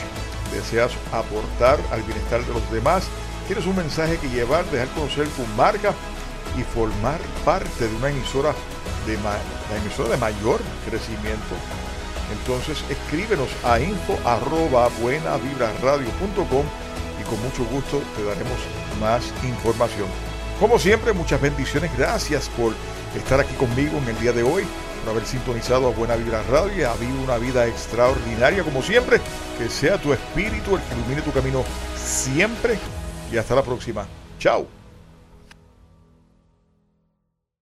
deseas 0.53 0.91
aportar 1.11 1.79
al 1.91 2.01
bienestar 2.03 2.45
de 2.45 2.53
los 2.53 2.71
demás, 2.71 3.07
tienes 3.47 3.65
un 3.65 3.75
mensaje 3.75 4.17
que 4.17 4.29
llevar, 4.29 4.65
dejar 4.65 4.87
conocer 4.89 5.27
tu 5.29 5.45
marca 5.57 5.93
y 6.57 6.63
formar 6.63 7.19
parte 7.43 7.87
de 7.87 7.95
una 7.95 8.09
emisora 8.09 8.53
de 9.05 9.15
la 9.15 9.77
emisora 9.77 10.09
de 10.09 10.17
mayor 10.17 10.59
crecimiento. 10.87 11.55
Entonces 12.31 12.83
escríbenos 12.89 13.49
a 13.63 13.79
info 13.79 14.17
arroba 14.25 14.89
buenavibraradio.com 15.01 16.65
y 17.19 17.23
con 17.23 17.41
mucho 17.43 17.65
gusto 17.65 18.01
te 18.15 18.23
daremos 18.23 18.57
más 18.99 19.23
información. 19.43 20.07
Como 20.59 20.79
siempre, 20.79 21.13
muchas 21.13 21.41
bendiciones. 21.41 21.91
Gracias 21.97 22.49
por 22.49 22.73
estar 23.19 23.39
aquí 23.39 23.53
conmigo 23.55 23.97
en 23.97 24.07
el 24.09 24.19
día 24.19 24.31
de 24.31 24.43
hoy, 24.43 24.63
por 25.03 25.11
haber 25.11 25.25
sintonizado 25.25 25.87
a 25.87 25.91
Buena 25.91 26.15
Vibra 26.15 26.43
Radio 26.43 26.77
y 26.77 26.83
ha 26.83 26.91
habido 26.91 27.21
una 27.21 27.37
vida 27.37 27.67
extraordinaria. 27.67 28.63
Como 28.63 28.81
siempre, 28.81 29.19
que 29.57 29.69
sea 29.69 29.97
tu 29.97 30.13
espíritu 30.13 30.75
el 30.75 30.81
que 30.83 30.95
ilumine 30.95 31.21
tu 31.21 31.31
camino 31.31 31.63
siempre. 31.95 32.77
Y 33.31 33.37
hasta 33.37 33.55
la 33.55 33.63
próxima. 33.63 34.05
Chao. 34.39 34.74